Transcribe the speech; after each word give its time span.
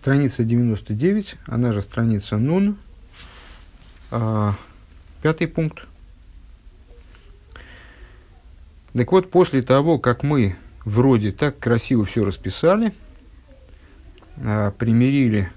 Страница 0.00 0.44
99, 0.44 1.34
она 1.44 1.72
же 1.72 1.82
страница 1.82 2.38
Нун, 2.38 2.78
а, 4.10 4.54
пятый 5.20 5.46
пункт. 5.46 5.86
Так 8.94 9.12
вот, 9.12 9.30
после 9.30 9.60
того, 9.60 9.98
как 9.98 10.22
мы 10.22 10.56
вроде 10.86 11.32
так 11.32 11.58
красиво 11.58 12.06
все 12.06 12.24
расписали, 12.24 12.94
а, 14.38 14.70
примирили 14.70 15.50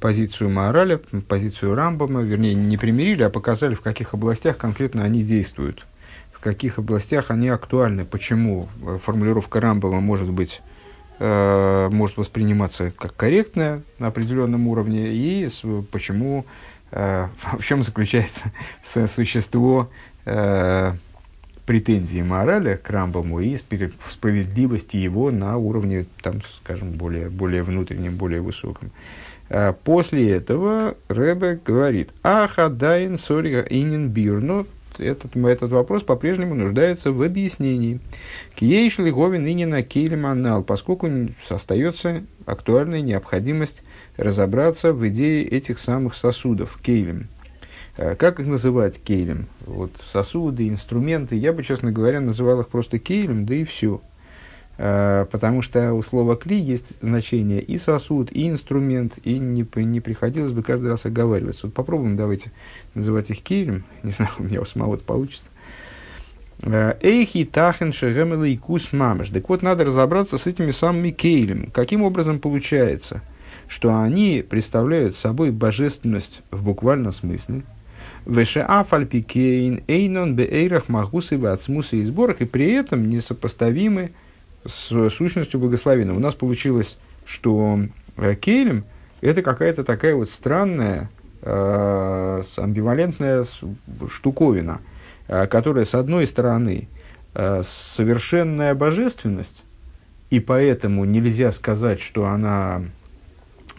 позицию 0.00 0.48
Маораля, 0.48 0.96
позицию 1.28 1.74
Рамбама, 1.74 2.22
вернее, 2.22 2.54
не 2.54 2.78
примирили, 2.78 3.22
а 3.22 3.28
показали, 3.28 3.74
в 3.74 3.82
каких 3.82 4.14
областях 4.14 4.56
конкретно 4.56 5.04
они 5.04 5.22
действуют, 5.22 5.86
в 6.32 6.40
каких 6.40 6.78
областях 6.78 7.30
они 7.30 7.50
актуальны, 7.50 8.06
почему 8.06 8.70
формулировка 9.04 9.60
Рамбама 9.60 10.00
может 10.00 10.30
быть 10.30 10.62
Э, 11.24 11.88
может 11.88 12.16
восприниматься 12.16 12.92
как 12.98 13.14
корректная 13.14 13.82
на 14.00 14.08
определенном 14.08 14.66
уровне, 14.66 15.12
и 15.12 15.46
с, 15.46 15.62
почему, 15.92 16.46
э, 16.90 17.28
в 17.60 17.62
чем 17.62 17.84
заключается 17.84 18.50
существо 19.06 19.88
э, 20.24 20.92
претензии 21.64 22.22
морали 22.22 22.74
к 22.74 22.90
Рамбаму 22.90 23.38
и 23.38 23.56
справедливости 23.56 24.96
его 24.96 25.30
на 25.30 25.58
уровне, 25.58 26.06
там, 26.22 26.40
скажем, 26.56 26.90
более, 26.90 27.30
более 27.30 27.62
внутреннем, 27.62 28.16
более 28.16 28.40
высоком. 28.40 28.90
Э, 29.48 29.74
после 29.84 30.28
этого 30.28 30.96
Рэбе 31.06 31.60
говорит, 31.64 32.10
«Аха 32.24 32.68
дайн 32.68 33.16
сори 33.16 33.64
инин 33.70 34.08
бир». 34.08 34.40
Этот, 34.98 35.36
этот 35.36 35.70
вопрос 35.70 36.02
по-прежнему 36.02 36.54
нуждается 36.54 37.12
в 37.12 37.22
объяснении. 37.22 38.00
Киейш 38.54 38.98
лиговин 38.98 39.46
и 39.46 39.64
на 39.64 39.82
кейлеманал, 39.82 40.62
поскольку 40.62 41.08
остается 41.48 42.24
актуальная 42.46 43.00
необходимость 43.00 43.82
разобраться 44.16 44.92
в 44.92 45.06
идее 45.08 45.44
этих 45.44 45.78
самых 45.78 46.14
сосудов, 46.14 46.78
кейлем. 46.82 47.28
Э, 47.96 48.14
как 48.14 48.40
их 48.40 48.46
называть 48.46 49.02
кейлем? 49.02 49.48
Вот 49.66 49.92
сосуды, 50.10 50.68
инструменты. 50.68 51.36
Я 51.36 51.52
бы, 51.52 51.62
честно 51.62 51.92
говоря, 51.92 52.20
называл 52.20 52.60
их 52.60 52.68
просто 52.68 52.98
кейлем, 52.98 53.46
да 53.46 53.54
и 53.54 53.64
все. 53.64 54.00
Э, 54.84 55.26
потому 55.30 55.62
что 55.62 55.94
у 55.94 56.02
слова 56.02 56.34
«кли» 56.34 56.58
есть 56.58 57.00
значение 57.00 57.60
и 57.60 57.78
сосуд, 57.78 58.32
и 58.32 58.48
инструмент, 58.48 59.16
и 59.22 59.38
не, 59.38 59.64
не 59.76 60.00
приходилось 60.00 60.50
бы 60.50 60.64
каждый 60.64 60.88
раз 60.88 61.06
оговариваться. 61.06 61.68
Вот 61.68 61.74
попробуем, 61.74 62.16
давайте 62.16 62.50
называть 62.94 63.30
их 63.30 63.42
кейлем. 63.42 63.84
Не 64.02 64.10
знаю, 64.10 64.32
у 64.40 64.42
меня 64.42 64.60
у 64.60 64.64
самого 64.64 64.96
это 64.96 65.04
получится. 65.04 65.44
Э, 66.62 66.94
Эйхи 67.00 67.44
тахен 67.44 67.92
шегемела 67.92 68.42
и 68.42 68.56
кус 68.56 68.92
мамеш. 68.92 69.28
Так 69.28 69.48
вот, 69.48 69.62
надо 69.62 69.84
разобраться 69.84 70.36
с 70.36 70.48
этими 70.48 70.72
самыми 70.72 71.10
кейлем. 71.10 71.70
Каким 71.70 72.02
образом 72.02 72.40
получается, 72.40 73.22
что 73.68 73.96
они 74.00 74.42
представляют 74.42 75.14
собой 75.14 75.52
божественность 75.52 76.42
в 76.50 76.64
буквальном 76.64 77.12
смысле, 77.12 77.62
Вешеафальпикейн, 78.26 79.84
Эйнон, 79.86 80.34
Беэйрах, 80.34 80.88
Махусы, 80.88 81.38
Вацмусы 81.38 81.98
и 81.98 82.02
сборах, 82.02 82.40
и 82.40 82.46
при 82.46 82.72
этом 82.72 83.08
несопоставимы 83.08 84.10
с 84.66 85.10
сущностью 85.10 85.60
благословенного. 85.60 86.16
У 86.16 86.20
нас 86.20 86.34
получилось, 86.34 86.96
что 87.24 87.80
э, 88.16 88.34
Кейлем– 88.34 88.84
это 89.20 89.42
какая-то 89.42 89.84
такая 89.84 90.14
вот 90.14 90.30
странная, 90.30 91.10
э, 91.42 92.42
амбивалентная 92.56 93.44
штуковина, 94.08 94.80
э, 95.28 95.46
которая, 95.46 95.84
с 95.84 95.94
одной 95.94 96.26
стороны, 96.26 96.88
э, 97.34 97.62
совершенная 97.64 98.74
божественность, 98.74 99.64
и 100.30 100.40
поэтому 100.40 101.04
нельзя 101.04 101.52
сказать, 101.52 102.00
что 102.00 102.26
она 102.26 102.82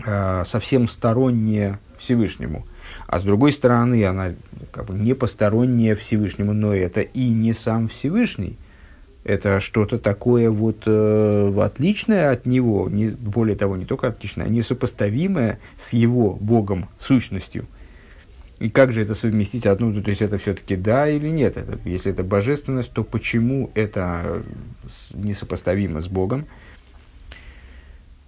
э, 0.05 0.43
совсем 0.45 0.87
сторонняя 0.87 1.79
Всевышнему. 1.97 2.65
А 3.07 3.19
с 3.19 3.23
другой 3.23 3.53
стороны, 3.53 4.05
она 4.05 4.33
как 4.71 4.85
бы 4.85 4.93
не 4.93 5.13
посторонняя 5.13 5.95
Всевышнему, 5.95 6.53
но 6.53 6.73
это 6.73 7.01
и 7.01 7.29
не 7.29 7.53
сам 7.53 7.87
Всевышний 7.87 8.57
это 9.23 9.59
что-то 9.59 9.99
такое 9.99 10.49
вот 10.49 10.83
э, 10.85 11.53
отличное 11.61 12.31
от 12.31 12.45
него, 12.45 12.89
не, 12.89 13.07
более 13.07 13.55
того, 13.55 13.77
не 13.77 13.85
только 13.85 14.07
отличное, 14.07 14.45
а 14.45 14.49
несопоставимое 14.49 15.59
с 15.79 15.93
его 15.93 16.33
Богом, 16.33 16.89
сущностью. 16.99 17.65
И 18.59 18.69
как 18.69 18.93
же 18.93 19.01
это 19.01 19.15
совместить 19.15 19.65
одну, 19.65 20.01
то 20.01 20.09
есть 20.09 20.21
это 20.21 20.37
все-таки 20.37 20.75
да 20.75 21.09
или 21.09 21.27
нет? 21.27 21.57
Это, 21.57 21.77
если 21.85 22.11
это 22.11 22.23
божественность, 22.23 22.91
то 22.91 23.03
почему 23.03 23.71
это 23.73 24.43
несопоставимо 25.13 26.01
с 26.01 26.07
Богом? 26.07 26.45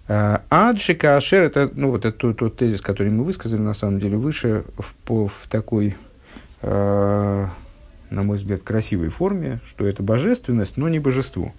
А, 0.08 0.42
Аджика 0.50 1.16
Ашер, 1.16 1.42
это, 1.42 1.70
ну, 1.74 1.90
вот 1.90 2.04
это 2.04 2.16
тот, 2.16 2.36
тот 2.36 2.56
тезис, 2.56 2.80
который 2.80 3.10
мы 3.12 3.24
высказали, 3.24 3.60
на 3.60 3.74
самом 3.74 3.98
деле, 3.98 4.16
выше 4.16 4.64
в, 4.76 5.28
в 5.28 5.48
такой 5.48 5.96
э, 6.62 7.46
на 8.10 8.22
мой 8.22 8.38
взгляд, 8.38 8.62
красивой 8.62 9.08
форме, 9.08 9.60
что 9.66 9.86
это 9.86 10.02
божественность, 10.02 10.76
но 10.76 10.88
не 10.88 10.98
божество. 10.98 11.52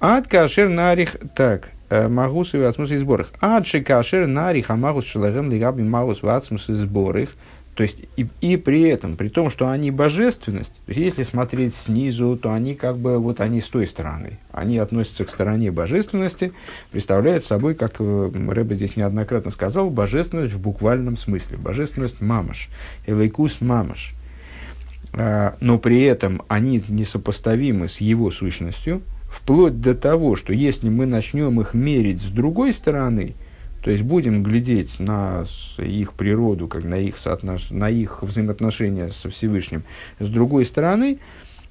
Ад 0.00 0.28
кашер 0.28 0.68
нарих, 0.68 1.16
так, 1.34 1.70
э, 1.90 2.08
магус 2.08 2.54
и 2.54 2.58
вацмус 2.58 2.92
и 2.92 2.98
сборах. 2.98 3.30
Ад 3.40 3.66
ши 3.66 3.82
кашер 3.82 4.26
нарих, 4.26 4.70
а 4.70 4.76
магус 4.76 5.06
шелагем 5.06 5.50
лигаби 5.50 5.82
магус 5.82 6.22
вацмус 6.22 6.68
и 6.68 6.74
сборах. 6.74 7.30
То 7.78 7.84
есть, 7.84 8.02
и, 8.16 8.26
и 8.40 8.56
при 8.56 8.82
этом, 8.82 9.16
при 9.16 9.28
том, 9.28 9.50
что 9.50 9.68
они 9.68 9.92
божественность, 9.92 10.72
то 10.86 10.90
есть, 10.90 10.98
если 10.98 11.22
смотреть 11.22 11.76
снизу, 11.76 12.36
то 12.36 12.52
они 12.52 12.74
как 12.74 12.96
бы, 12.96 13.18
вот 13.18 13.40
они 13.40 13.60
с 13.60 13.68
той 13.68 13.86
стороны. 13.86 14.38
Они 14.50 14.78
относятся 14.78 15.24
к 15.24 15.30
стороне 15.30 15.70
божественности, 15.70 16.52
представляют 16.90 17.44
собой, 17.44 17.76
как 17.76 17.94
э, 18.00 18.30
Рэбе 18.48 18.74
здесь 18.74 18.96
неоднократно 18.96 19.52
сказал, 19.52 19.90
божественность 19.90 20.54
в 20.54 20.60
буквальном 20.60 21.16
смысле. 21.16 21.56
Божественность 21.56 22.20
мамаш, 22.20 22.68
элейкус 23.06 23.60
мамаш. 23.60 24.14
А, 25.12 25.56
но 25.60 25.78
при 25.78 26.02
этом 26.02 26.42
они 26.48 26.82
несопоставимы 26.88 27.88
с 27.88 28.00
его 28.00 28.30
сущностью, 28.30 29.02
вплоть 29.30 29.80
до 29.80 29.94
того, 29.94 30.36
что 30.36 30.52
если 30.52 30.88
мы 30.88 31.06
начнем 31.06 31.60
их 31.60 31.74
мерить 31.74 32.22
с 32.22 32.26
другой 32.26 32.72
стороны, 32.72 33.34
то 33.82 33.90
есть 33.90 34.02
будем 34.02 34.42
глядеть 34.42 34.98
на 34.98 35.44
их 35.78 36.12
природу, 36.14 36.66
как 36.66 36.84
на 36.84 36.96
их, 36.96 37.16
соотнош... 37.16 37.70
на 37.70 37.88
их 37.88 38.22
взаимоотношения 38.22 39.08
со 39.08 39.30
Всевышним, 39.30 39.84
с 40.18 40.28
другой 40.28 40.64
стороны, 40.64 41.18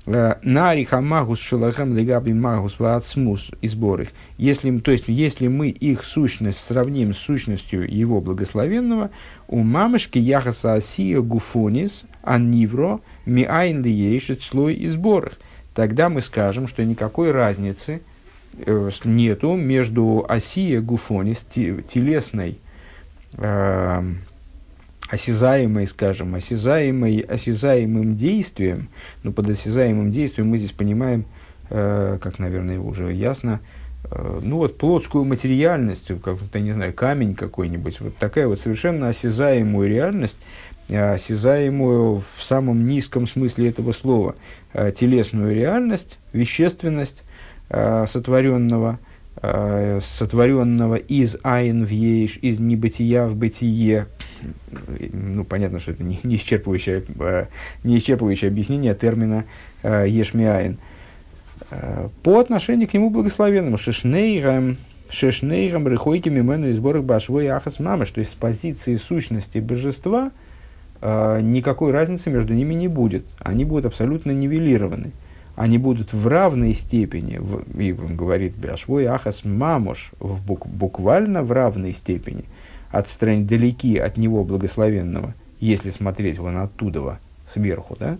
на 0.07 0.73
рихамагус 0.73 1.39
шелахам 1.39 1.93
легаби 1.93 2.31
магус 2.31 2.79
ваацмус 2.79 3.51
и 3.61 3.67
сборых. 3.67 4.09
Если, 4.37 4.77
то 4.79 4.91
есть, 4.91 5.03
если 5.07 5.49
мы 5.49 5.67
их 5.67 6.05
сущность 6.05 6.59
сравним 6.59 7.13
с 7.13 7.17
сущностью 7.17 7.93
его 7.93 8.21
благословенного, 8.21 9.09
у 9.49 9.63
мамышки 9.63 10.17
яхаса 10.17 10.75
асия 10.75 11.19
гуфонис 11.19 12.05
аннивро 12.23 13.01
миайн 13.25 13.83
ли 13.83 13.91
ейшит 13.91 14.43
слой 14.43 14.75
и 14.75 14.87
сборах. 14.87 15.33
Тогда 15.75 16.07
мы 16.07 16.21
скажем, 16.21 16.67
что 16.67 16.85
никакой 16.85 17.31
разницы 17.31 18.01
э, 18.65 18.89
нету 19.03 19.55
между 19.55 20.25
осия 20.27 20.79
гуфонис, 20.79 21.45
телесной, 21.53 22.59
э, 23.33 24.03
осязаемой, 25.09 25.87
скажем, 25.87 26.35
осязаемой, 26.35 27.19
осязаемым 27.19 28.15
действием, 28.15 28.89
ну, 29.23 29.31
под 29.31 29.49
осязаемым 29.49 30.11
действием 30.11 30.49
мы 30.49 30.57
здесь 30.57 30.71
понимаем, 30.71 31.25
э, 31.69 32.17
как, 32.21 32.39
наверное, 32.39 32.79
уже 32.79 33.13
ясно, 33.13 33.61
э, 34.05 34.39
ну, 34.43 34.57
вот 34.57 34.77
плотскую 34.77 35.23
материальность, 35.23 36.07
как-то, 36.23 36.59
не 36.59 36.73
знаю, 36.73 36.93
камень 36.93 37.35
какой-нибудь, 37.35 37.99
вот 38.01 38.17
такая 38.17 38.47
вот 38.47 38.59
совершенно 38.59 39.09
осязаемую 39.09 39.89
реальность, 39.89 40.37
Э, 40.89 41.15
осязаемую 41.15 42.23
в 42.37 42.43
самом 42.43 42.87
низком 42.87 43.27
смысле 43.27 43.69
этого 43.69 43.91
слова 43.91 44.35
э, 44.73 44.93
телесную 44.97 45.53
реальность, 45.53 46.17
вещественность 46.33 47.23
э, 47.69 48.05
сотворенного, 48.07 48.99
сотворенного 49.39 50.95
из 50.95 51.37
айн 51.43 51.85
в 51.85 51.91
ейш, 51.91 52.39
из 52.41 52.59
небытия 52.59 53.27
в 53.27 53.35
бытие. 53.35 54.07
Ну, 55.11 55.43
понятно, 55.43 55.79
что 55.79 55.91
это 55.91 56.03
не, 56.03 56.19
не, 56.23 56.35
исчерпывающее, 56.35 57.47
не 57.83 57.97
исчерпывающее 57.97 58.47
объяснение 58.47 58.93
термина 58.95 59.45
ешмиайн. 59.83 60.77
По 62.23 62.39
отношению 62.39 62.87
к 62.87 62.93
нему 62.93 63.09
благословенному, 63.09 63.77
шешнейрам, 63.77 64.77
шешнейрам 65.09 65.87
рыхойки 65.87 66.29
мимену 66.29 66.69
и 66.69 66.73
сборах 66.73 67.03
башвой 67.03 67.47
ахас 67.47 67.79
мамы, 67.79 68.05
что 68.05 68.23
с 68.23 68.29
позиции 68.29 68.95
сущности 68.95 69.59
божества– 69.59 70.31
Э, 71.01 71.39
никакой 71.41 71.91
разницы 71.91 72.29
между 72.29 72.53
ними 72.53 72.73
не 72.73 72.87
будет. 72.87 73.25
Они 73.39 73.65
будут 73.65 73.85
абсолютно 73.85 74.31
нивелированы. 74.31 75.11
Они 75.55 75.77
будут 75.77 76.13
в 76.13 76.27
равной 76.27 76.73
степени, 76.73 77.41
и 77.81 77.91
он 77.91 78.15
говорит 78.15 78.55
Бяшвой 78.55 79.05
Ахас 79.05 79.43
Мамуш, 79.43 80.11
в 80.19 80.45
бук, 80.45 80.67
буквально 80.67 81.41
в 81.41 81.51
равной 81.51 81.93
степени, 81.93 82.45
отстрань 82.97 83.47
далеки 83.47 83.97
от 83.97 84.17
него 84.17 84.43
благословенного, 84.43 85.33
если 85.59 85.91
смотреть 85.91 86.39
вон 86.39 86.57
оттуда, 86.57 87.19
сверху, 87.47 87.95
да, 87.99 88.17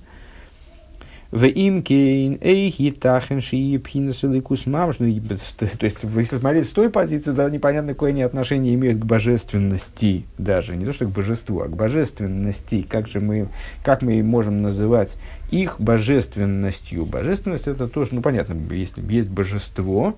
В 1.29 1.43
им 1.43 1.83
кейн 1.83 2.37
эйхи 2.39 2.89
тахен 2.89 3.41
шии 3.41 3.77
пхинасиликус 3.77 4.65
мамш. 4.65 4.99
Ну, 4.99 5.13
то 5.57 5.65
есть, 5.81 5.97
если 6.03 6.37
смотреть 6.37 6.67
с 6.67 6.71
той 6.71 6.89
позиции, 6.89 7.31
да, 7.31 7.49
непонятно, 7.49 7.93
какое 7.93 8.11
они 8.11 8.21
отношение 8.21 8.73
имеют 8.75 9.01
к 9.01 9.05
божественности 9.05 10.23
даже. 10.37 10.77
Не 10.77 10.85
то, 10.85 10.93
что 10.93 11.05
к 11.05 11.11
божеству, 11.11 11.59
а 11.59 11.67
к 11.67 11.75
божественности. 11.75 12.81
Как 12.81 13.09
же 13.09 13.19
мы, 13.19 13.49
как 13.83 14.03
мы 14.03 14.23
можем 14.23 14.61
называть 14.61 15.17
их 15.51 15.81
божественностью? 15.81 17.05
Божественность 17.05 17.67
это 17.67 17.89
тоже, 17.89 18.15
ну, 18.15 18.21
понятно, 18.21 18.55
если 18.73 19.01
есть 19.13 19.27
божество, 19.27 20.17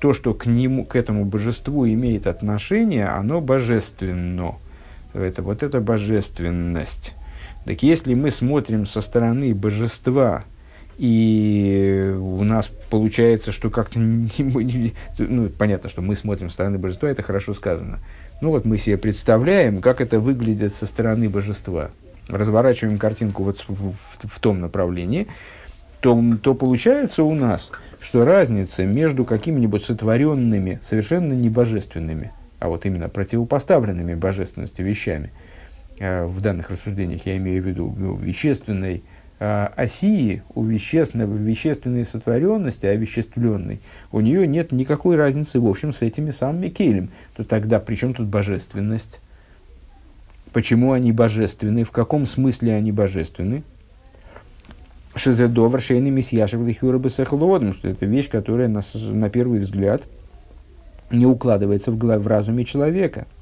то, 0.00 0.12
что 0.12 0.34
к, 0.34 0.46
нему, 0.46 0.84
к 0.84 0.96
этому 0.96 1.24
божеству 1.24 1.86
имеет 1.86 2.26
отношение, 2.26 3.06
оно 3.06 3.40
божественно. 3.40 4.56
Это 5.12 5.42
вот 5.42 5.62
эта 5.62 5.80
божественность. 5.80 7.14
Так 7.64 7.82
если 7.82 8.14
мы 8.14 8.30
смотрим 8.30 8.86
со 8.86 9.00
стороны 9.00 9.54
божества, 9.54 10.44
и 10.98 12.14
у 12.18 12.44
нас 12.44 12.70
получается, 12.90 13.52
что 13.52 13.70
как-то... 13.70 13.98
Ну, 15.18 15.48
понятно, 15.48 15.88
что 15.88 16.02
мы 16.02 16.14
смотрим 16.14 16.48
со 16.48 16.54
стороны 16.54 16.78
божества, 16.78 17.08
это 17.08 17.22
хорошо 17.22 17.54
сказано. 17.54 18.00
Ну 18.40 18.50
вот 18.50 18.64
мы 18.64 18.78
себе 18.78 18.98
представляем, 18.98 19.80
как 19.80 20.00
это 20.00 20.20
выглядит 20.20 20.74
со 20.74 20.86
стороны 20.86 21.28
божества. 21.28 21.90
Разворачиваем 22.28 22.98
картинку 22.98 23.44
вот 23.44 23.64
в, 23.68 23.92
в, 23.92 23.96
в 24.22 24.38
том 24.40 24.60
направлении, 24.60 25.26
то, 26.04 26.36
то 26.42 26.54
получается 26.54 27.24
у 27.24 27.34
нас, 27.34 27.70
что 28.00 28.24
разница 28.24 28.84
между 28.84 29.24
какими-нибудь 29.24 29.82
сотворенными, 29.82 30.80
совершенно 30.86 31.32
небожественными, 31.32 32.32
а 32.60 32.68
вот 32.68 32.86
именно 32.86 33.08
противопоставленными 33.08 34.14
божественности 34.14 34.82
вещами– 34.82 35.32
Э, 35.98 36.24
в 36.24 36.40
данных 36.40 36.70
рассуждениях 36.70 37.24
я 37.24 37.36
имею 37.36 37.62
в 37.62 37.66
виду 37.66 37.88
вещественной 38.20 39.04
э, 39.38 39.66
осии, 39.76 40.42
у 40.54 40.64
вещественной, 40.64 41.26
вещественной 41.26 42.04
сотворенности, 42.04 42.86
овеществленной, 42.86 43.80
у 44.10 44.20
нее 44.20 44.46
нет 44.46 44.72
никакой 44.72 45.16
разницы, 45.16 45.60
в 45.60 45.68
общем, 45.68 45.92
с 45.92 46.02
этими 46.02 46.30
самыми 46.32 46.68
кейлем. 46.68 47.10
То 47.36 47.44
тогда 47.44 47.78
при 47.78 47.94
чем 47.94 48.12
тут 48.12 48.26
божественность? 48.26 49.20
Почему 50.52 50.92
они 50.92 51.12
божественны? 51.12 51.84
В 51.84 51.90
каком 51.90 52.26
смысле 52.26 52.74
они 52.74 52.90
божественны? 52.90 53.62
Шизедовар 55.14 55.80
шейный 55.80 56.10
месьяшев 56.10 56.66
лихюра 56.66 56.98
что 57.08 57.88
это 57.88 58.06
вещь, 58.06 58.28
которая 58.28 58.68
на, 58.68 58.80
на 58.94 59.30
первый 59.30 59.60
взгляд 59.60 60.02
не 61.10 61.26
укладывается 61.26 61.92
в, 61.92 61.96
в 61.96 62.26
разуме 62.26 62.64
человека– 62.64 63.26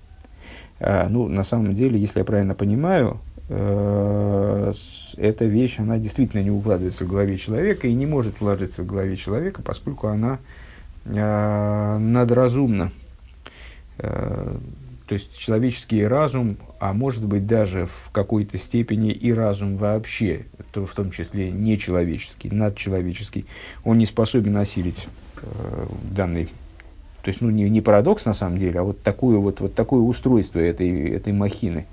а, 0.84 1.08
ну, 1.08 1.28
на 1.28 1.44
самом 1.44 1.74
деле, 1.74 1.98
если 1.98 2.18
я 2.18 2.24
правильно 2.24 2.56
понимаю, 2.56 3.20
э, 3.48 4.72
эта 5.16 5.44
вещь, 5.44 5.78
она 5.78 5.96
действительно 5.98 6.42
не 6.42 6.50
укладывается 6.50 7.04
в 7.04 7.08
голове 7.08 7.38
человека 7.38 7.86
и 7.86 7.94
не 7.94 8.04
может 8.04 8.42
уложиться 8.42 8.82
в 8.82 8.86
голове 8.86 9.16
человека, 9.16 9.62
поскольку 9.62 10.08
она 10.08 10.40
э, 11.04 11.98
надразумна. 11.98 12.90
Э, 13.98 14.56
то 15.12 15.16
есть 15.16 15.36
человеческий 15.36 16.06
разум, 16.06 16.56
а 16.80 16.94
может 16.94 17.22
быть 17.22 17.46
даже 17.46 17.84
в 17.84 18.10
какой-то 18.12 18.56
степени 18.56 19.10
и 19.10 19.30
разум 19.30 19.76
вообще, 19.76 20.46
то 20.70 20.86
в 20.86 20.94
том 20.94 21.10
числе 21.10 21.50
нечеловеческий, 21.50 22.48
надчеловеческий, 22.48 23.44
он 23.84 23.98
не 23.98 24.06
способен 24.06 24.56
осилить 24.56 25.08
данный 26.02 26.46
то 27.22 27.28
есть, 27.28 27.42
ну, 27.42 27.50
не, 27.50 27.68
не 27.68 27.82
парадокс 27.82 28.24
на 28.24 28.32
самом 28.32 28.56
деле, 28.56 28.80
а 28.80 28.84
вот 28.84 29.02
такое, 29.02 29.36
вот, 29.36 29.60
вот 29.60 29.74
такое 29.74 30.00
устройство 30.00 30.60
этой, 30.60 31.10
этой 31.10 31.34
махины. 31.34 31.84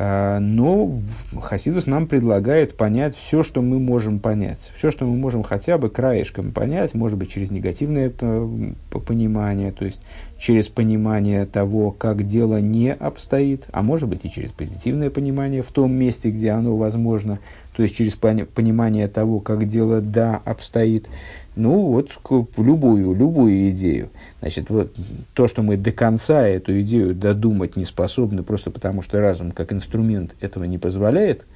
А, 0.00 0.38
но 0.38 1.00
Хасидус 1.40 1.86
нам 1.86 2.06
предлагает 2.06 2.76
понять 2.76 3.16
все, 3.16 3.42
что 3.42 3.62
мы 3.62 3.80
можем 3.80 4.20
понять. 4.20 4.70
Все, 4.76 4.92
что 4.92 5.04
мы 5.04 5.16
можем 5.16 5.42
хотя 5.42 5.76
бы 5.76 5.90
краешком 5.90 6.52
понять, 6.52 6.94
может 6.94 7.18
быть, 7.18 7.32
через 7.32 7.50
негативное 7.50 8.08
понимание, 8.08 9.72
то 9.72 9.84
есть 9.84 10.00
через 10.38 10.68
понимание 10.68 11.46
того, 11.46 11.90
как 11.90 12.28
дело 12.28 12.60
не 12.60 12.94
обстоит, 12.94 13.66
а 13.72 13.82
может 13.82 14.08
быть 14.08 14.24
и 14.24 14.30
через 14.30 14.52
позитивное 14.52 15.10
понимание 15.10 15.62
в 15.62 15.72
том 15.72 15.92
месте, 15.92 16.30
где 16.30 16.50
оно 16.50 16.76
возможно, 16.76 17.40
то 17.74 17.82
есть 17.82 17.96
через 17.96 18.14
понимание 18.14 19.08
того, 19.08 19.40
как 19.40 19.66
дело 19.66 20.00
да 20.00 20.40
обстоит. 20.44 21.08
Ну, 21.58 21.88
вот 21.88 22.10
в 22.24 22.64
любую, 22.64 23.14
любую 23.14 23.70
идею. 23.70 24.10
Значит, 24.38 24.70
вот 24.70 24.94
то, 25.34 25.48
что 25.48 25.62
мы 25.62 25.76
до 25.76 25.90
конца 25.90 26.46
эту 26.46 26.80
идею 26.82 27.16
додумать 27.16 27.74
не 27.74 27.84
способны, 27.84 28.44
просто 28.44 28.70
потому 28.70 29.02
что 29.02 29.20
разум 29.20 29.50
как 29.50 29.72
инструмент 29.72 30.36
этого 30.40 30.62
не 30.64 30.78
позволяет, 30.78 31.46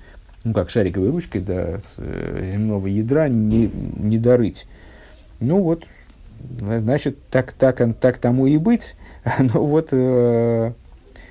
ну, 0.42 0.54
как 0.54 0.70
шариковой 0.70 1.10
ручкой 1.10 1.40
до 1.40 1.80
э, 1.98 2.50
земного 2.50 2.88
ядра 2.88 3.28
не, 3.28 3.70
не 3.96 4.18
дорыть. 4.18 4.66
Ну, 5.38 5.62
вот, 5.62 5.84
значит, 6.58 7.16
так, 7.30 7.52
так, 7.52 7.80
так 8.00 8.18
тому 8.18 8.48
и 8.48 8.56
быть. 8.56 8.96
Ну, 9.38 9.64
вот, 9.64 9.90
э, 9.92 10.72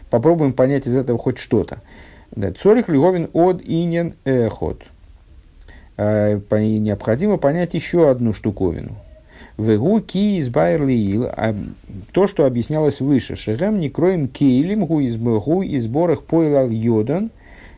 попробуем 0.10 0.54
понять 0.54 0.88
из 0.88 0.96
этого 0.96 1.18
хоть 1.18 1.40
что-то. 1.40 1.82
Цорих 2.58 2.88
Льговин 2.88 3.30
от 3.34 3.62
инен 3.66 4.16
эхот. 4.24 4.84
Э, 6.02 6.40
необходимо 6.60 7.38
понять 7.38 7.76
еще 7.76 8.10
одну 8.10 8.34
штуковину. 8.34 8.96
Вегу 9.60 10.00
ки 10.02 10.40
из 10.40 10.50
байрлиил, 10.50 11.26
а 11.26 11.54
то, 12.12 12.26
что 12.26 12.46
объяснялось 12.46 13.02
выше. 13.02 13.36
Шерем 13.36 13.80
не 13.80 13.90
кроем 13.92 14.28
кейлим 14.28 14.86
гу 14.86 15.00
из 15.02 15.18
гу 15.18 15.62
из 15.62 15.86
борах 15.86 16.24
пойлал 16.24 16.70
йодан. 16.72 17.30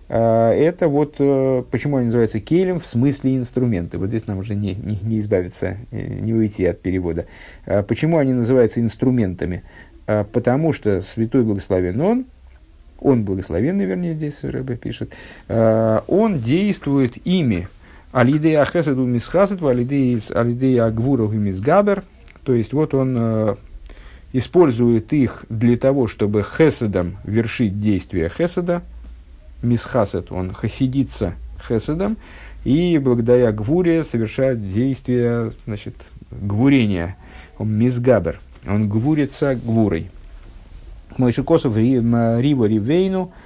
Э, 0.08 0.52
это 0.52 0.88
вот 0.88 1.16
э, 1.20 1.64
почему 1.70 1.98
они 1.98 2.06
называются 2.06 2.40
кейлем 2.40 2.80
в 2.80 2.86
смысле 2.86 3.36
инструменты. 3.36 3.98
Вот 3.98 4.08
здесь 4.08 4.26
нам 4.26 4.38
уже 4.38 4.56
не, 4.56 4.74
не, 4.76 4.98
не 5.02 5.20
избавиться, 5.20 5.76
не 5.92 6.34
уйти 6.34 6.64
от 6.66 6.80
перевода. 6.80 7.26
Почему 7.90 8.20
они 8.20 8.32
называются 8.32 8.80
инструментами? 8.80 9.64
Потому 10.06 10.72
что 10.72 11.02
святой 11.02 11.44
благословен 11.44 12.00
он, 12.00 12.26
он 13.00 13.26
благословенный, 13.26 13.84
вернее, 13.84 14.14
здесь 14.14 14.44
Рэбе 14.44 14.78
пишет, 14.78 15.14
он 15.50 16.40
действует 16.40 17.18
ими, 17.26 17.68
Алидея 18.14 18.64
хеседу 18.64 19.06
мисхасет, 19.06 19.64
алидея 19.64 20.86
агвуров 20.86 21.34
и 21.34 21.38
мисгабер. 21.38 22.04
То 22.44 22.54
есть 22.54 22.72
вот 22.72 22.94
он 22.94 23.16
э, 23.18 23.56
использует 24.34 25.12
их 25.14 25.46
для 25.50 25.78
того, 25.78 26.06
чтобы 26.06 26.44
хеседом 26.44 27.18
вершить 27.24 27.82
действие 27.82 28.30
хеседа. 28.30 28.84
Мисхасет, 29.64 30.32
он 30.32 30.54
хасидится 30.54 31.34
хеседом. 31.68 32.18
И 32.64 33.00
благодаря 33.00 33.52
гвуре 33.52 34.04
совершает 34.04 34.68
действие 34.68 35.54
значит, 35.66 35.96
гвурения. 36.30 37.18
Он 37.58 37.76
мисгабер. 37.76 38.40
Он 38.68 38.88
гвурится 38.88 39.56
гвурой. 39.56 40.12
Мой 41.18 41.34
Косов 41.34 41.76
Рива 41.76 42.40
Ривейну– 42.40 43.32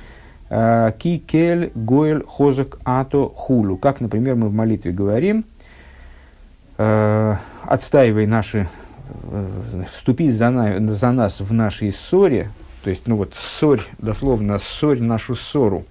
Э, 0.50 0.92
Кикель 0.98 1.72
Гоэль 1.76 2.24
Хозак 2.26 2.80
Ато 2.86 3.30
Хулу. 3.30 3.78
Как, 3.78 4.00
например, 4.00 4.36
мы 4.36 4.48
в 4.48 4.54
молитве 4.54 4.92
говорим, 4.92 5.46
э, 6.78 7.36
отстаивай 7.64 8.28
наши, 8.28 8.70
э, 9.24 9.84
вступи 9.92 10.30
за, 10.30 10.78
за 10.88 11.12
нас 11.12 11.42
в 11.42 11.52
нашей 11.52 11.92
ссоре, 11.92 12.50
то 12.84 12.90
есть, 12.90 13.08
ну 13.08 13.18
вот, 13.18 13.34
ссорь, 13.36 13.82
дословно, 13.98 14.60
ссорь 14.60 15.02
нашу 15.02 15.36
ссору, 15.36 15.86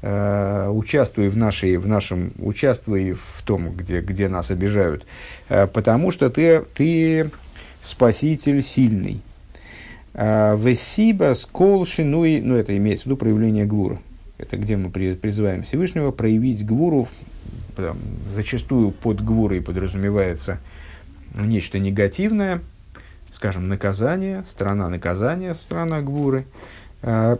участвуй 0.00 1.28
в, 1.28 1.36
нашей, 1.36 1.76
в 1.76 1.88
нашем, 1.88 2.30
участвуй 2.38 3.14
в 3.14 3.42
том, 3.44 3.72
где, 3.72 4.00
где 4.00 4.28
нас 4.28 4.52
обижают, 4.52 5.04
потому 5.48 6.12
что 6.12 6.30
ты, 6.30 6.62
ты 6.76 7.32
спаситель 7.80 8.62
сильный. 8.62 9.22
А, 10.20 10.56
Весиба 10.56 11.32
скол 11.34 11.86
шинуи, 11.86 12.40
ну 12.40 12.56
это 12.56 12.76
имеется 12.76 13.04
в 13.04 13.06
виду 13.06 13.16
проявление 13.16 13.66
гвура. 13.66 14.00
Это 14.36 14.56
где 14.56 14.76
мы 14.76 14.90
призываем 14.90 15.62
Всевышнего 15.62 16.10
проявить 16.10 16.66
гвуру, 16.66 17.06
зачастую 18.34 18.90
под 18.90 19.24
гвурой 19.24 19.62
подразумевается 19.62 20.58
нечто 21.36 21.78
негативное, 21.78 22.62
скажем, 23.32 23.68
наказание, 23.68 24.42
сторона 24.50 24.88
наказания, 24.88 25.54
сторона 25.54 26.02
гвуры. 26.02 26.46
А, 27.00 27.38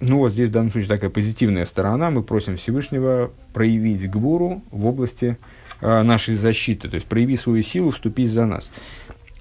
ну 0.00 0.16
вот 0.20 0.32
здесь 0.32 0.48
в 0.48 0.52
данном 0.52 0.72
случае 0.72 0.88
такая 0.88 1.10
позитивная 1.10 1.66
сторона. 1.66 2.08
Мы 2.08 2.22
просим 2.22 2.56
Всевышнего 2.56 3.30
проявить 3.52 4.10
гвуру 4.10 4.62
в 4.70 4.86
области 4.86 5.36
а, 5.82 6.02
нашей 6.02 6.34
защиты, 6.34 6.88
то 6.88 6.94
есть 6.94 7.06
прояви 7.06 7.36
свою 7.36 7.62
силу, 7.62 7.90
вступить 7.90 8.30
за 8.30 8.46
нас. 8.46 8.70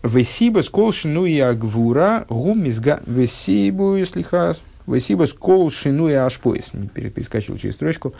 Весиба 0.06 0.62
скол 0.62 0.92
шинуя 0.92 1.54
гвура 1.54 2.26
гум 2.30 2.64
мизга... 2.64 3.02
Весибу, 3.08 3.96
если 3.96 4.22
хас... 4.22 4.62
Весиба 4.86 5.26
скол 5.26 5.72
шинуя 5.72 6.28
ашпоис. 6.28 6.72
Перескочил 6.94 7.58
через 7.58 7.74
строчку. 7.74 8.14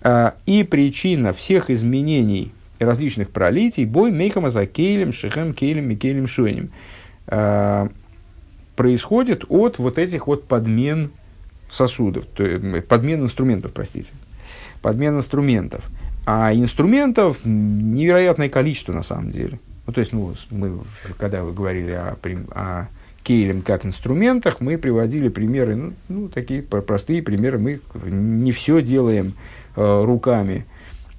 А, 0.00 0.34
и 0.46 0.62
причина 0.62 1.32
всех 1.32 1.70
изменений 1.70 2.52
различных 2.78 3.30
пролитий 3.30 3.84
бой 3.84 4.12
мейхама 4.12 4.50
за 4.50 4.66
кейлем, 4.66 5.12
шехем, 5.12 5.54
кейлем 5.54 5.90
и 5.90 5.96
кейлем 5.96 6.28
шуэнем. 6.28 6.70
А, 7.26 7.88
происходит 8.76 9.44
от 9.48 9.80
вот 9.80 9.98
этих 9.98 10.28
вот 10.28 10.44
подмен 10.44 11.10
сосудов, 11.68 12.26
подмен 12.88 13.24
инструментов, 13.24 13.72
простите. 13.72 14.12
Подмен 14.82 15.18
инструментов. 15.18 15.84
А 16.26 16.54
инструментов 16.54 17.40
невероятное 17.44 18.48
количество 18.48 18.92
на 18.92 19.02
самом 19.02 19.32
деле. 19.32 19.58
Ну, 19.86 19.92
то 19.92 20.00
есть, 20.00 20.12
ну, 20.12 20.34
мы, 20.50 20.80
когда 21.18 21.42
вы 21.44 21.52
говорили 21.52 21.92
о, 21.92 22.16
о 22.50 22.88
кейлем 23.22 23.62
как 23.62 23.84
инструментах, 23.84 24.60
мы 24.60 24.78
приводили 24.78 25.28
примеры, 25.28 25.76
ну, 25.76 25.92
ну 26.08 26.28
такие 26.28 26.62
простые 26.62 27.22
примеры. 27.22 27.58
Мы 27.58 27.80
не 28.04 28.52
все 28.52 28.82
делаем 28.82 29.34
э, 29.74 30.04
руками 30.04 30.64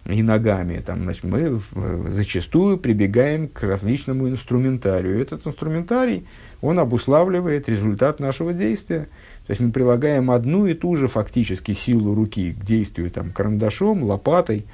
и 0.06 0.24
ногами. 0.24 0.82
Там, 0.86 1.04
значит, 1.04 1.24
мы 1.24 1.60
зачастую 2.08 2.78
прибегаем 2.78 3.48
к 3.48 3.64
различному 3.64 4.30
инструментарию. 4.30 5.20
Этот 5.20 5.46
инструментарий, 5.46 6.26
он 6.62 6.80
обуславливает 6.80 7.68
результат 7.68 8.20
нашего 8.20 8.54
действия. 8.54 9.10
То 9.46 9.52
есть 9.52 9.62
мы 9.62 9.72
прилагаем 9.72 10.32
одну 10.32 10.66
и 10.66 10.74
ту 10.74 10.96
же 10.96 11.08
фактически 11.08 11.74
силу 11.74 12.14
руки 12.14 12.54
к 12.54 12.64
действию 12.64 13.12
там, 13.12 13.32
карандашом, 13.32 14.04
лопатой, 14.04 14.66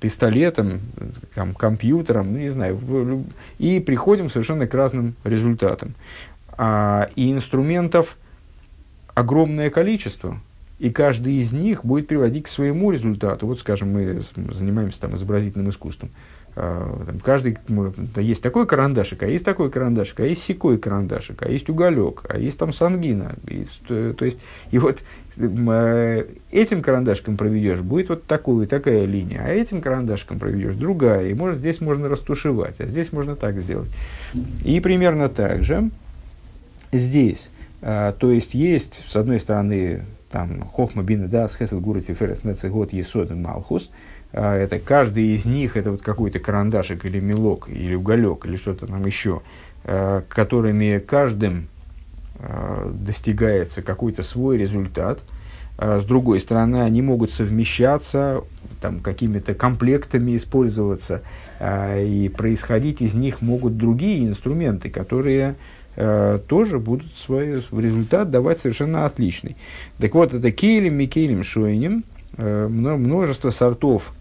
пистолетом, 0.00 0.80
там, 1.34 1.54
компьютером, 1.54 2.32
ну, 2.32 2.38
не 2.38 2.50
знаю, 2.50 3.24
и 3.58 3.80
приходим 3.80 4.28
совершенно 4.28 4.66
к 4.66 4.74
разным 4.74 5.14
результатам. 5.24 5.94
А, 6.58 7.08
и 7.16 7.32
инструментов 7.32 8.16
огромное 9.14 9.70
количество, 9.70 10.38
и 10.78 10.90
каждый 10.90 11.34
из 11.34 11.52
них 11.52 11.84
будет 11.84 12.08
приводить 12.08 12.44
к 12.44 12.48
своему 12.48 12.90
результату. 12.90 13.46
Вот, 13.46 13.58
скажем, 13.58 13.92
мы 13.92 14.22
занимаемся 14.52 15.00
там, 15.00 15.16
изобразительным 15.16 15.70
искусством. 15.70 16.10
А, 16.58 17.04
там, 17.04 17.20
каждый, 17.20 17.58
да, 17.68 18.22
есть 18.22 18.42
такой 18.42 18.66
карандашик, 18.66 19.22
а 19.22 19.26
есть 19.26 19.44
такой 19.44 19.70
карандашик, 19.70 20.20
а 20.20 20.24
есть 20.24 20.42
секой 20.42 20.78
карандашик, 20.78 21.42
а 21.42 21.50
есть 21.50 21.68
уголек, 21.68 22.22
а 22.30 22.38
есть 22.38 22.58
там 22.58 22.72
сангина. 22.72 23.34
Есть, 23.46 23.82
то, 23.86 24.14
то 24.14 24.24
есть, 24.24 24.38
и 24.70 24.78
вот 24.78 25.00
э, 25.36 26.26
этим 26.50 26.80
карандашком 26.80 27.36
проведешь, 27.36 27.80
будет 27.80 28.08
вот 28.08 28.24
такую, 28.24 28.66
такая 28.66 29.04
линия, 29.04 29.42
а 29.44 29.50
этим 29.50 29.82
карандашком 29.82 30.38
проведешь 30.38 30.76
другая, 30.76 31.28
и 31.28 31.34
может, 31.34 31.58
здесь 31.58 31.82
можно 31.82 32.08
растушевать, 32.08 32.80
а 32.80 32.86
здесь 32.86 33.12
можно 33.12 33.36
так 33.36 33.58
сделать. 33.58 33.90
И 34.64 34.80
примерно 34.80 35.28
так 35.28 35.62
же 35.62 35.90
здесь. 36.90 37.50
А, 37.82 38.12
то 38.12 38.30
есть, 38.30 38.54
есть, 38.54 39.04
с 39.06 39.14
одной 39.14 39.40
стороны, 39.40 40.06
там, 40.30 40.62
хохма 40.62 41.02
бина 41.02 41.28
да, 41.28 41.48
схесел 41.48 41.80
гуру 41.80 42.00
тиферес 42.00 42.44
нецегот 42.44 42.94
есод 42.94 43.30
малхус– 43.30 43.90
это 44.36 44.78
каждый 44.78 45.34
из 45.34 45.46
них 45.46 45.78
это 45.78 45.92
вот 45.92 46.02
какой-то 46.02 46.38
карандашик 46.38 47.06
или 47.06 47.20
мелок 47.20 47.70
или 47.70 47.94
уголек 47.94 48.44
или 48.44 48.56
что-то 48.56 48.86
там 48.86 49.06
еще, 49.06 49.40
а, 49.84 50.22
которыми 50.28 50.98
каждым 50.98 51.68
а, 52.38 52.92
достигается 52.92 53.80
какой-то 53.80 54.22
свой 54.22 54.58
результат. 54.58 55.20
С 55.78 56.04
другой 56.04 56.40
стороны, 56.40 56.80
они 56.84 57.02
могут 57.02 57.30
совмещаться, 57.30 58.44
там, 58.80 59.00
какими-то 59.00 59.54
комплектами 59.54 60.34
использоваться, 60.34 61.20
и 61.62 62.32
происходить 62.34 63.02
из 63.02 63.12
них 63.12 63.42
могут 63.42 63.76
другие 63.76 64.26
инструменты, 64.26 64.88
которые 64.88 65.56
тоже 65.94 66.78
будут 66.78 67.14
свой 67.18 67.62
результат 67.70 68.30
давать 68.30 68.60
совершенно 68.60 69.04
отличный. 69.04 69.54
Так 69.98 70.14
вот, 70.14 70.32
это 70.32 70.50
кейлем, 70.50 70.94
микелем, 70.94 71.42
шойнем, 71.42 72.04
множество 72.38 73.50
сортов 73.50 74.14
Э, 74.14 74.15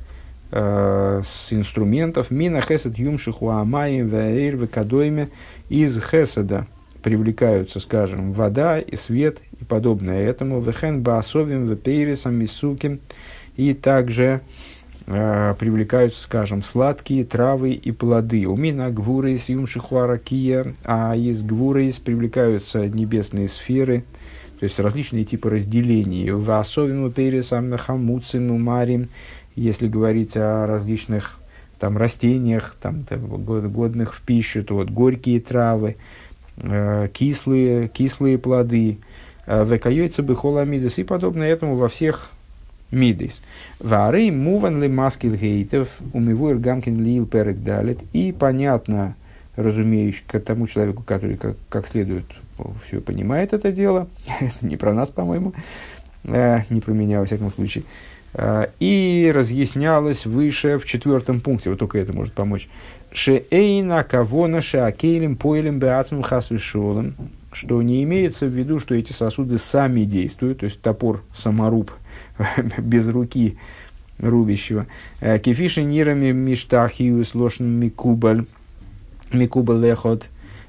с 0.56 1.48
инструментов 1.52 2.32
мина 2.32 2.62
хесед 2.62 2.98
юмшиху 2.98 3.50
амаем 3.50 4.10
ваэйр 4.10 4.56
векадойме 4.56 5.28
из 5.68 6.00
хеседа 6.02 6.68
привлекаются, 7.06 7.80
скажем, 7.80 8.34
вода 8.34 8.80
и 8.80 8.96
свет 8.96 9.38
и 9.62 9.64
подобное 9.64 10.24
этому. 10.24 10.60
Вехен 10.60 11.04
баасовим 11.04 11.68
вепейрисом 11.68 12.34
мисуким 12.34 13.00
и 13.58 13.76
также 13.76 14.42
э, 15.06 15.54
привлекаются, 15.60 16.24
скажем, 16.24 16.64
сладкие 16.64 17.24
травы 17.24 17.74
и 17.74 17.92
плоды. 17.92 18.48
У 18.48 18.56
мина 18.56 18.90
гвуры 18.90 19.34
из 19.34 19.48
юмшихуаракия, 19.50 20.74
а 20.84 21.16
из 21.16 21.44
гвуры 21.44 21.86
из 21.86 22.00
привлекаются 22.00 22.88
небесные 22.88 23.50
сферы, 23.50 24.04
то 24.60 24.64
есть 24.64 24.80
различные 24.80 25.26
типы 25.26 25.52
разделений. 25.52 26.32
Ваасовим 26.32 27.08
вепейрисом 27.08 27.78
хамуцим 27.78 28.50
умарим 28.50 29.10
если 29.56 29.88
говорить 29.88 30.36
о 30.36 30.66
различных 30.68 31.40
там, 31.80 31.98
растениях, 31.98 32.76
там, 32.82 33.06
годных 33.10 34.16
в 34.16 34.22
пищу, 34.22 34.64
то 34.64 34.76
вот 34.76 34.90
горькие 34.90 35.40
травы, 35.42 35.98
э, 36.58 37.08
кислые, 37.14 37.88
кислые 37.90 38.38
плоды, 38.38 39.00
э, 39.46 39.66
векайойца 39.66 40.22
бихоламидес 40.22 40.98
и 40.98 41.04
подобное 41.04 41.50
этому 41.50 41.76
во 41.76 41.90
всех 41.90 42.32
мидейс. 42.92 43.42
Вары 43.80 44.32
муван 44.32 44.82
ли 44.82 44.88
маскил 44.88 45.36
гейтов, 45.36 45.90
умивуэр 46.14 46.58
гамкин 46.58 47.04
лил 47.04 47.26
перек 47.26 47.62
далит. 47.62 48.00
И 48.14 48.34
понятно, 48.38 49.16
разумеюще, 49.56 50.24
к 50.28 50.40
тому 50.40 50.68
человеку, 50.68 51.04
который 51.04 51.38
как, 51.38 51.56
как 51.70 51.88
следует 51.88 52.26
все 52.86 53.02
понимает 53.02 53.54
это 53.54 53.72
дело, 53.72 54.08
это 54.40 54.66
не 54.66 54.78
про 54.78 54.94
нас, 54.94 55.10
по-моему, 55.10 55.54
э, 56.24 56.62
не 56.70 56.82
про 56.82 56.92
меня, 56.92 57.20
во 57.20 57.26
всяком 57.26 57.52
случае, 57.52 57.84
и 58.38 59.32
разъяснялось 59.34 60.26
выше 60.26 60.78
в 60.78 60.86
четвертом 60.86 61.40
пункте, 61.40 61.70
вот 61.70 61.80
только 61.80 62.00
это 62.00 62.12
может 62.14 62.34
помочь. 62.34 62.68
Шеэйна 63.16 64.04
кавона 64.04 64.62
шеакейлем 64.62 65.38
поэлем 65.38 65.80
беацмем 65.80 66.22
хасвишолем, 66.22 67.16
что 67.54 67.82
не 67.82 68.04
имеется 68.04 68.46
в 68.46 68.50
виду, 68.50 68.80
что 68.80 68.94
эти 68.94 69.14
сосуды 69.14 69.58
сами 69.58 70.02
действуют, 70.02 70.60
то 70.60 70.66
есть 70.66 70.82
топор 70.82 71.24
саморуб 71.34 71.92
без 72.78 73.08
руки 73.08 73.58
рубящего. 74.20 74.88
Э, 75.22 75.40
кефиши 75.40 75.84
нирами 75.84 76.34
миштахиус 76.34 77.36
лошн 77.36 77.64
микубаль, 77.64 78.46
микубаль 79.32 79.80
лехот, 79.80 80.26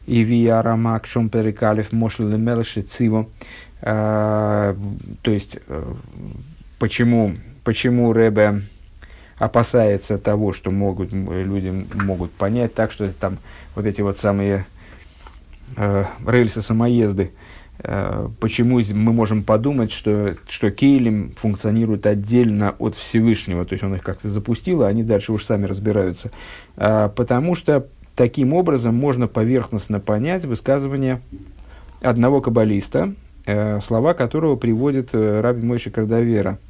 и 0.06 0.22
виарамак 0.22 1.06
шом 1.06 1.30
перекалев 1.30 1.90
мошел 1.90 2.28
лемелши 2.28 2.82
циво. 2.82 3.28
Э, 3.80 4.76
то 5.22 5.30
есть, 5.32 5.58
почему 6.78 7.34
почему 7.66 8.12
Рэбе 8.12 8.62
опасается 9.38 10.18
того, 10.18 10.52
что 10.52 10.70
могут, 10.70 11.12
люди 11.12 11.84
могут 11.94 12.30
понять 12.30 12.74
так, 12.74 12.92
что 12.92 13.12
там 13.12 13.38
вот 13.74 13.86
эти 13.86 14.02
вот 14.02 14.18
самые 14.18 14.66
э, 15.76 16.04
рельсы-самоезды, 16.24 17.32
э, 17.80 18.28
почему 18.38 18.80
мы 18.80 19.12
можем 19.12 19.42
подумать, 19.42 19.90
что, 19.90 20.36
что 20.48 20.70
Кейлем 20.70 21.34
функционирует 21.36 22.06
отдельно 22.06 22.76
от 22.78 22.94
Всевышнего, 22.94 23.64
то 23.64 23.72
есть 23.72 23.82
он 23.82 23.96
их 23.96 24.04
как-то 24.04 24.28
запустил, 24.28 24.84
а 24.84 24.86
они 24.86 25.02
дальше 25.02 25.32
уж 25.32 25.42
сами 25.42 25.66
разбираются. 25.66 26.30
Э, 26.76 27.10
потому 27.14 27.56
что 27.56 27.88
таким 28.14 28.52
образом 28.52 28.94
можно 28.94 29.26
поверхностно 29.26 29.98
понять 29.98 30.44
высказывание 30.44 31.20
одного 32.00 32.40
каббалиста, 32.40 33.12
э, 33.44 33.80
слова 33.80 34.14
которого 34.14 34.54
приводит 34.54 35.10
э, 35.14 35.40
Раби 35.40 35.66
Мойши 35.66 35.90
Кардавера– 35.90 36.60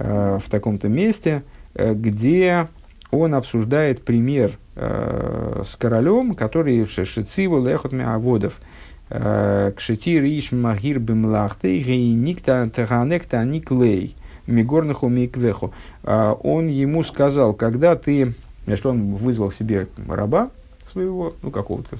в 0.00 0.50
таком-то 0.50 0.88
месте, 0.88 1.42
э, 1.74 1.94
где 1.94 2.68
он 3.10 3.34
обсуждает 3.34 4.02
пример 4.02 4.58
э, 4.76 5.62
с 5.64 5.76
королем, 5.76 6.34
который 6.34 6.84
в 6.84 6.90
Шешициву 6.90 7.64
лехот 7.64 7.92
меаводов, 7.92 8.60
кшетир 9.08 10.22
иш 10.22 10.52
магир 10.52 11.00
бимлахты, 11.00 11.78
гейникта 11.78 12.70
таганекта 12.72 13.44
никлей, 13.44 14.14
мигорнаху 14.46 15.08
миквеху. 15.08 15.74
Он 16.04 16.68
ему 16.68 17.02
сказал, 17.02 17.52
когда 17.52 17.96
ты, 17.96 18.34
что 18.76 18.90
он 18.90 19.16
вызвал 19.16 19.50
себе 19.50 19.88
раба 20.08 20.50
своего, 20.88 21.34
ну, 21.42 21.50
какого-то 21.50 21.98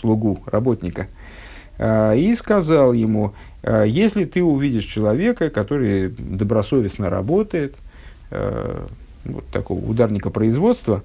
слугу, 0.00 0.40
работника, 0.46 1.06
и 1.78 2.34
сказал 2.36 2.92
ему, 2.92 3.32
Э, 3.32 3.49
если 3.62 4.24
ты 4.24 4.42
увидишь 4.42 4.84
человека, 4.84 5.50
который 5.50 6.08
добросовестно 6.08 7.10
работает, 7.10 7.76
э, 8.30 8.86
вот 9.24 9.46
такого 9.48 9.84
ударника 9.84 10.30
производства, 10.30 11.02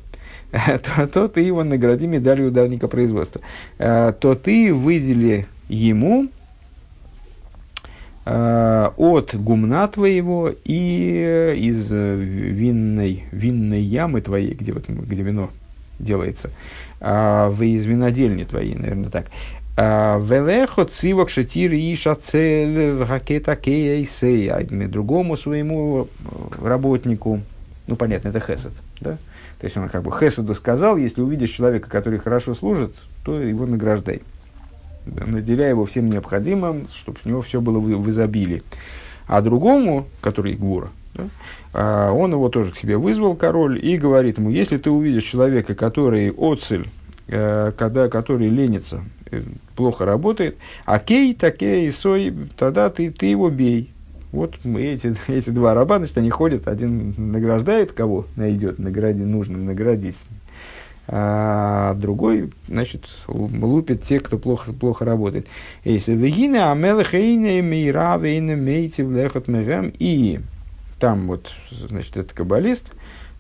то, 0.51 1.07
то 1.07 1.27
ты 1.27 1.41
его 1.41 1.63
награди 1.63 2.07
медалью 2.07 2.47
ударника 2.47 2.87
производства, 2.87 3.41
э, 3.77 4.13
то 4.19 4.35
ты 4.35 4.73
выдели 4.73 5.47
ему 5.67 6.29
от 8.27 9.35
гумна 9.35 9.87
твоего 9.87 10.49
и 10.63 11.53
из 11.59 11.91
винной, 11.91 13.25
винной 13.31 13.81
ямы 13.81 14.21
твоей, 14.21 14.55
где, 14.55 14.73
вот, 14.73 14.89
где 14.89 15.21
вино 15.21 15.51
делается, 15.99 16.49
в 16.99 17.57
из 17.61 17.85
винодельни 17.85 18.43
твоей, 18.43 18.73
наверное, 18.73 19.11
так, 19.11 19.27
а, 19.27 19.64
Велехо 19.77 20.85
цивок 20.85 21.29
шатир 21.29 21.73
иша 21.73 22.15
цель 22.15 23.03
хакета 23.05 23.55
кейсей. 23.55 24.49
А 24.49 24.63
другому 24.63 25.35
своему 25.35 26.07
работнику, 26.61 27.41
ну 27.87 27.95
понятно, 27.95 28.29
это 28.29 28.39
хесед, 28.39 28.71
да? 29.01 29.17
То 29.59 29.65
есть 29.65 29.77
он 29.77 29.89
как 29.89 30.03
бы 30.03 30.11
хеседу 30.11 30.53
сказал, 30.55 30.97
если 30.97 31.21
увидишь 31.21 31.49
человека, 31.49 31.89
который 31.89 32.19
хорошо 32.19 32.55
служит, 32.55 32.93
то 33.23 33.39
его 33.39 33.65
награждай. 33.65 34.21
Наделяя 35.05 35.69
его 35.69 35.85
всем 35.85 36.09
необходимым, 36.09 36.87
чтобы 36.95 37.19
у 37.25 37.29
него 37.29 37.41
все 37.41 37.61
было 37.61 37.79
в, 37.79 37.85
в 37.85 38.09
изобилии. 38.09 38.63
А 39.27 39.41
другому, 39.41 40.07
который 40.21 40.53
гура, 40.53 40.89
Да? 41.13 41.25
А 41.73 42.11
он 42.11 42.31
его 42.31 42.49
тоже 42.49 42.71
к 42.71 42.77
себе 42.77 42.97
вызвал, 42.97 43.35
король, 43.35 43.83
и 43.83 43.97
говорит 43.97 44.37
ему, 44.37 44.49
если 44.49 44.77
ты 44.77 44.89
увидишь 44.89 45.23
человека, 45.23 45.75
который 45.75 46.31
оцель, 46.31 46.87
э, 47.27 47.71
когда, 47.77 48.07
который 48.07 48.47
ленится, 48.47 49.03
плохо 49.75 50.05
работает, 50.05 50.57
окей, 50.85 51.33
такей, 51.33 51.91
сой, 51.91 52.33
тогда 52.57 52.89
ты, 52.89 53.11
ты 53.11 53.27
его 53.27 53.49
бей. 53.49 53.91
Вот 54.31 54.55
мы 54.63 54.83
эти, 54.83 55.15
эти 55.31 55.49
два 55.49 55.73
раба, 55.73 55.97
значит, 55.97 56.17
они 56.17 56.29
ходят, 56.29 56.67
один 56.67 57.13
награждает 57.17 57.91
кого 57.91 58.25
найдет, 58.35 58.79
награди, 58.79 59.23
нужно 59.23 59.57
наградить, 59.57 60.17
а 61.07 61.93
другой, 61.95 62.51
значит, 62.67 63.05
лупит 63.27 64.03
тех, 64.03 64.23
кто 64.23 64.39
плохо, 64.39 64.73
плохо 64.73 65.05
работает. 65.05 65.45
И 65.83 65.97
там 70.99 71.27
вот, 71.27 71.51
значит, 71.69 72.17
это 72.17 72.33
каббалист, 72.33 72.93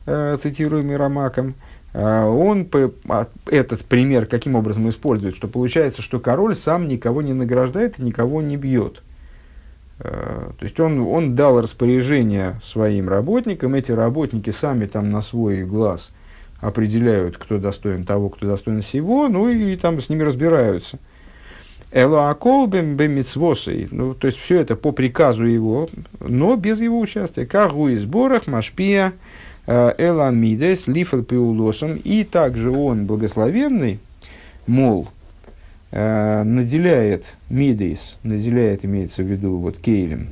э, 0.05 0.37
цитируемый 0.41 0.97
Рамаком, 0.97 1.55
он 1.97 2.65
по, 2.65 2.91
а, 3.07 3.27
этот 3.45 3.85
пример 3.85 4.25
каким 4.25 4.55
образом 4.55 4.89
использует, 4.89 5.35
что 5.35 5.47
получается, 5.47 6.01
что 6.01 6.19
король 6.19 6.55
сам 6.55 6.87
никого 6.87 7.21
не 7.21 7.33
награждает 7.33 7.99
и 7.99 8.03
никого 8.03 8.41
не 8.41 8.57
бьет. 8.57 9.01
Э, 9.99 10.49
то 10.57 10.63
есть 10.63 10.77
он, 10.79 10.99
он 10.99 11.35
дал 11.35 11.61
распоряжение 11.61 12.59
своим 12.63 13.07
работникам, 13.07 13.75
эти 13.75 13.91
работники 13.93 14.49
сами 14.49 14.87
там 14.87 15.09
на 15.09 15.21
свой 15.21 15.63
глаз 15.63 16.11
определяют, 16.59 17.37
кто 17.37 17.59
достоин 17.59 18.03
того, 18.03 18.29
кто 18.29 18.47
достоин 18.47 18.81
всего, 18.81 19.29
ну 19.29 19.49
и 19.49 19.75
там 19.77 20.01
с 20.01 20.09
ними 20.09 20.23
разбираются. 20.23 20.99
Элоакол 21.91 22.67
бемицвосой, 22.67 23.87
ну, 23.89 24.15
то 24.15 24.27
есть 24.27 24.37
все 24.37 24.59
это 24.59 24.75
по 24.75 24.91
приказу 24.91 25.45
его, 25.45 25.87
но 26.19 26.57
без 26.57 26.81
его 26.81 26.99
участия. 26.99 27.45
Кагу 27.45 27.87
и 27.87 27.95
сборах 27.95 28.47
машпия 28.47 29.13
э, 29.67 29.93
эламидес 29.97 30.87
лифал 30.87 31.23
пиулосом, 31.23 31.97
и 31.97 32.23
также 32.23 32.71
он 32.71 33.05
благословенный, 33.05 33.99
мол, 34.67 35.07
э, 35.91 36.43
наделяет 36.43 37.35
мидейс, 37.49 38.17
наделяет, 38.23 38.85
имеется 38.85 39.23
в 39.23 39.27
виду, 39.27 39.57
вот 39.57 39.77
кейлем, 39.77 40.29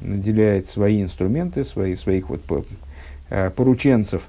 наделяет 0.00 0.66
свои 0.66 1.02
инструменты, 1.02 1.64
свои, 1.64 1.94
своих 1.94 2.28
вот 2.28 2.42
э, 3.30 3.50
порученцев 3.50 4.28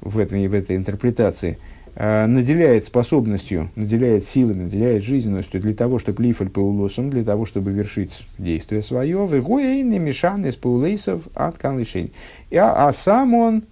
в, 0.00 0.18
этой 0.18 0.46
в 0.48 0.54
этой 0.54 0.76
интерпретации– 0.76 1.58
наделяет 1.96 2.84
способностью, 2.84 3.70
наделяет 3.76 4.24
силами, 4.24 4.64
наделяет 4.64 5.04
жизненностью 5.04 5.60
для 5.60 5.74
того, 5.74 6.00
чтобы 6.00 6.24
лифаль 6.24 6.48
паулосом, 6.48 7.08
для 7.08 7.22
того, 7.22 7.46
чтобы 7.46 7.70
вершить 7.70 8.26
действие 8.36 8.82
свое, 8.82 9.28
вегуэйны 9.30 10.00
мешан 10.00 10.44
из 10.44 10.56
паулейсов 10.56 11.22
от 11.34 11.56
канлишень. 11.56 12.10
А, 12.52 12.88
а 12.88 12.92
сам 12.92 13.34
он 13.34 13.62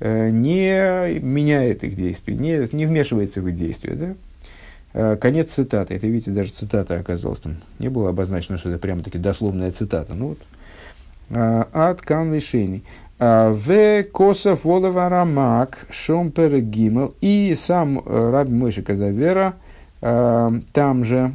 не 0.00 1.18
меняет 1.20 1.84
их 1.84 1.94
действий, 1.94 2.34
не, 2.34 2.68
не 2.72 2.86
вмешивается 2.86 3.42
в 3.42 3.48
их 3.48 3.56
действия. 3.56 3.94
Да? 3.94 4.14
Э, 4.92 5.16
конец 5.16 5.50
цитаты. 5.50 5.94
Это, 5.94 6.06
видите, 6.06 6.30
даже 6.30 6.50
цитата 6.50 6.98
оказалась 6.98 7.40
там. 7.40 7.56
Не 7.78 7.88
было 7.88 8.08
обозначено, 8.08 8.58
что 8.58 8.70
это 8.70 8.78
прямо-таки 8.78 9.18
дословная 9.18 9.70
цитата. 9.72 10.14
Ну 10.14 10.28
вот. 10.28 10.38
От 11.72 12.00
канлишень. 12.00 12.82
А, 13.22 13.52
в 13.52 14.02
Косов 14.04 14.64
Волова 14.64 15.10
Рамак 15.10 15.86
Шомпер 15.90 16.58
Гимел 16.60 17.14
и 17.20 17.54
сам 17.54 17.98
э, 17.98 18.30
Раби 18.30 18.54
Мойши, 18.54 18.82
когда 18.82 19.10
Вера, 19.10 19.56
э, 20.00 20.50
там 20.72 21.04
же, 21.04 21.34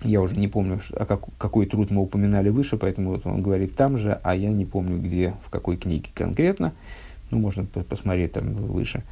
я 0.00 0.22
уже 0.22 0.34
не 0.34 0.48
помню, 0.48 0.80
а 0.96 1.04
как, 1.04 1.24
какой 1.36 1.66
труд 1.66 1.90
мы 1.90 2.00
упоминали 2.00 2.48
выше, 2.48 2.78
поэтому 2.78 3.10
вот 3.10 3.26
он 3.26 3.42
говорит 3.42 3.76
там 3.76 3.98
же, 3.98 4.18
а 4.22 4.34
я 4.34 4.50
не 4.50 4.64
помню, 4.64 4.96
где, 4.98 5.34
в 5.44 5.50
какой 5.50 5.76
книге 5.76 6.08
конкретно, 6.14 6.72
ну, 7.32 7.40
можно 7.40 7.64
посмотреть 7.64 8.32
там 8.32 8.54
выше. 8.54 9.02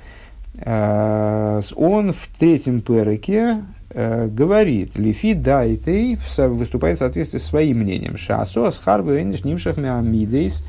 А, 0.58 1.60
он 1.74 2.12
в 2.12 2.28
третьем 2.38 2.80
переке 2.80 3.62
э, 3.90 4.28
говорит, 4.28 4.96
Лифи 4.96 5.34
дайтей 5.34 6.18
выступает 6.38 6.96
в 6.96 7.00
соответствии 7.00 7.38
с 7.38 7.44
своим 7.44 7.78
мнением. 7.78 8.16
Шасо 8.16 8.66
асхарвы 8.66 9.22
эниш 9.22 9.44
нимшах 9.44 9.76
меамидейс 9.76 10.62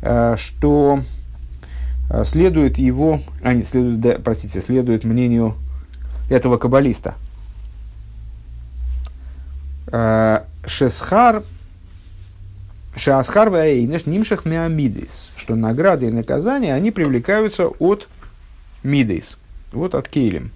Э, 0.00 0.36
что 0.38 1.00
э, 2.10 2.24
следует 2.24 2.78
его, 2.78 3.20
а 3.42 3.52
не 3.52 3.62
следует, 3.62 4.00
да, 4.00 4.16
простите, 4.22 4.60
следует 4.60 5.04
мнению 5.04 5.54
этого 6.30 6.58
каббалиста. 6.58 7.14
Шесхар 10.66 11.44
Шасхар 12.98 13.50
Ваэйнеш 13.50 14.06
Нимшах 14.06 14.44
Меамидейс, 14.44 15.30
что 15.36 15.54
награды 15.54 16.08
и 16.08 16.10
наказания, 16.10 16.74
они 16.74 16.90
привлекаются 16.90 17.68
от 17.68 18.08
Мидейс, 18.82 19.38
вот 19.72 19.94
от 19.94 20.08
Кейлем. 20.08 20.50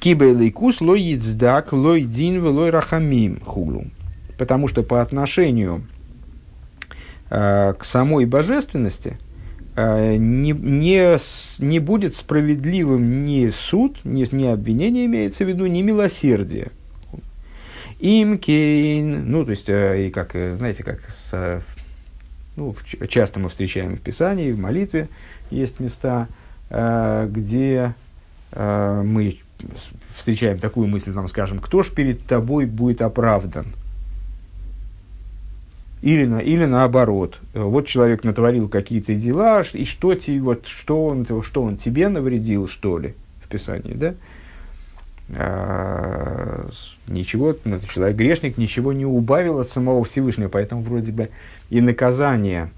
Кибейлейкус 0.00 0.80
лой 0.80 1.00
yizdак 1.00 1.72
лой 1.72 2.02
дин 2.02 2.44
лой 2.44 2.70
рахамим 2.70 3.40
хуглу. 3.40 3.86
Потому 4.36 4.68
что 4.68 4.82
по 4.82 5.00
отношению 5.00 5.86
Э, 7.30 7.74
к 7.76 7.84
самой 7.84 8.26
божественности 8.26 9.18
э, 9.74 10.16
не, 10.16 10.52
не, 10.52 11.18
не 11.58 11.78
будет 11.80 12.16
справедливым 12.16 13.24
ни 13.24 13.50
суд, 13.50 13.98
ни, 14.04 14.24
ни 14.32 14.46
обвинение 14.46 15.06
имеется 15.06 15.44
в 15.44 15.48
виду, 15.48 15.66
ни 15.66 15.82
милосердие. 15.82 16.68
Им 17.98 18.38
кейн, 18.38 19.30
ну, 19.30 19.44
то 19.44 19.50
есть, 19.50 19.68
э, 19.68 20.06
и 20.06 20.10
как, 20.10 20.32
знаете, 20.32 20.84
как 20.84 21.00
с, 21.28 21.62
ну, 22.56 22.74
часто 23.08 23.40
мы 23.40 23.48
встречаем 23.48 23.96
в 23.96 24.00
Писании, 24.00 24.52
в 24.52 24.58
молитве 24.58 25.08
есть 25.50 25.80
места, 25.80 26.28
где 26.70 27.94
мы 28.52 29.38
встречаем 30.16 30.58
такую 30.58 30.88
мысль, 30.88 31.12
там, 31.12 31.28
скажем, 31.28 31.58
кто 31.58 31.82
ж 31.82 31.90
перед 31.90 32.24
тобой 32.26 32.66
будет 32.66 33.02
оправдан– 33.02 33.66
или, 36.04 36.26
на, 36.26 36.38
или 36.38 36.66
наоборот, 36.66 37.38
вот 37.54 37.86
человек 37.86 38.24
натворил 38.24 38.68
какие-то 38.68 39.14
дела, 39.14 39.62
и 39.72 39.86
что, 39.86 40.14
те, 40.14 40.38
вот, 40.38 40.66
что, 40.66 41.06
он, 41.06 41.26
что 41.42 41.62
он 41.62 41.78
тебе 41.78 42.10
навредил, 42.10 42.68
что 42.68 42.98
ли, 42.98 43.14
в 43.42 43.48
Писании, 43.48 43.94
да? 43.94 44.14
А, 45.30 46.68
ничего, 47.06 47.56
ну, 47.64 47.80
человек 47.88 48.16
грешник 48.16 48.58
ничего 48.58 48.92
не 48.92 49.06
убавил 49.06 49.58
от 49.58 49.70
самого 49.70 50.04
Всевышнего, 50.04 50.48
поэтому 50.48 50.82
вроде 50.82 51.12
бы 51.12 51.30
и 51.70 51.80
наказание, 51.80 52.70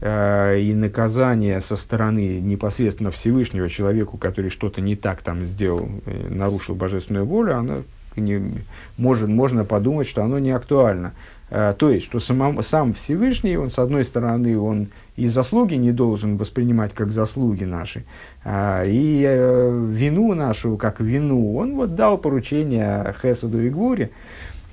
а, 0.00 0.56
и 0.56 0.74
наказание 0.74 1.60
со 1.60 1.76
стороны 1.76 2.40
непосредственно 2.40 3.12
Всевышнего 3.12 3.68
человеку, 3.68 4.18
который 4.18 4.50
что-то 4.50 4.80
не 4.80 4.96
так 4.96 5.22
там 5.22 5.44
сделал, 5.44 5.88
э, 6.06 6.28
нарушил 6.28 6.74
божественную 6.74 7.24
волю, 7.24 7.56
оно 7.56 7.82
не, 8.16 8.54
может, 8.96 9.28
можно 9.28 9.64
подумать, 9.64 10.08
что 10.08 10.24
оно 10.24 10.40
не 10.40 10.50
актуально. 10.50 11.12
Э, 11.50 11.72
то 11.78 11.90
есть, 11.90 12.04
что 12.04 12.18
самом, 12.18 12.62
сам 12.62 12.94
Всевышний, 12.94 13.56
он, 13.56 13.70
с 13.70 13.78
одной 13.78 14.04
стороны, 14.04 14.58
он 14.58 14.88
и 15.16 15.26
заслуги 15.26 15.74
не 15.74 15.92
должен 15.92 16.36
воспринимать 16.36 16.92
как 16.92 17.10
заслуги 17.10 17.64
наши, 17.64 18.04
а, 18.44 18.84
и 18.84 19.22
э, 19.26 19.88
вину 19.92 20.34
нашу 20.34 20.76
как 20.76 21.00
вину. 21.00 21.56
Он 21.56 21.74
вот 21.74 21.94
дал 21.94 22.18
поручение 22.18 23.14
Хесаду 23.20 23.60
и 23.62 23.70
Гуре, 23.70 24.10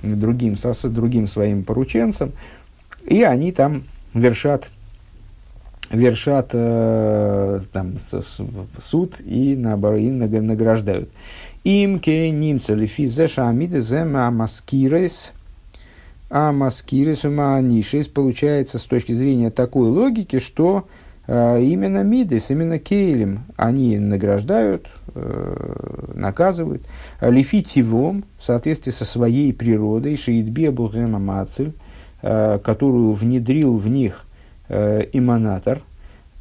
другим, 0.02 0.56
другим 0.84 1.26
своим 1.26 1.64
порученцам, 1.64 2.32
и 3.06 3.22
они 3.22 3.52
там 3.52 3.84
вершат, 4.12 4.68
вершат 5.90 6.50
э, 6.52 7.60
там, 7.72 7.98
с, 7.98 8.20
с, 8.20 8.40
суд 8.82 9.20
и, 9.24 9.56
наоборот, 9.56 10.00
и 10.00 10.10
награждают. 10.10 11.08
Им 11.64 11.98
ке 11.98 12.30
нимца 12.30 12.74
лифи 12.74 13.06
зеша 13.06 13.48
амиде 13.48 13.80
зема 13.80 14.30
маскирес– 14.30 15.32
а 16.36 16.50
маскирис 16.50 17.24
умаанишис 17.24 18.08
получается 18.08 18.80
с 18.80 18.82
точки 18.86 19.12
зрения 19.12 19.52
такой 19.52 19.88
логики, 19.88 20.40
что 20.40 20.88
э, 21.28 21.62
именно 21.62 22.02
мидес, 22.02 22.50
именно 22.50 22.80
кейлем 22.80 23.44
они 23.54 24.00
награждают, 24.00 24.88
э, 25.14 26.12
наказывают. 26.12 26.82
Лифитивом 27.20 28.24
в 28.36 28.42
соответствии 28.42 28.90
со 28.90 29.04
своей 29.04 29.52
природой, 29.52 30.16
шиитбе 30.16 30.72
бугема 30.72 31.20
мацель, 31.20 31.72
э, 32.20 32.58
которую 32.64 33.12
внедрил 33.12 33.76
в 33.76 33.86
них 33.86 34.24
э, 34.68 35.04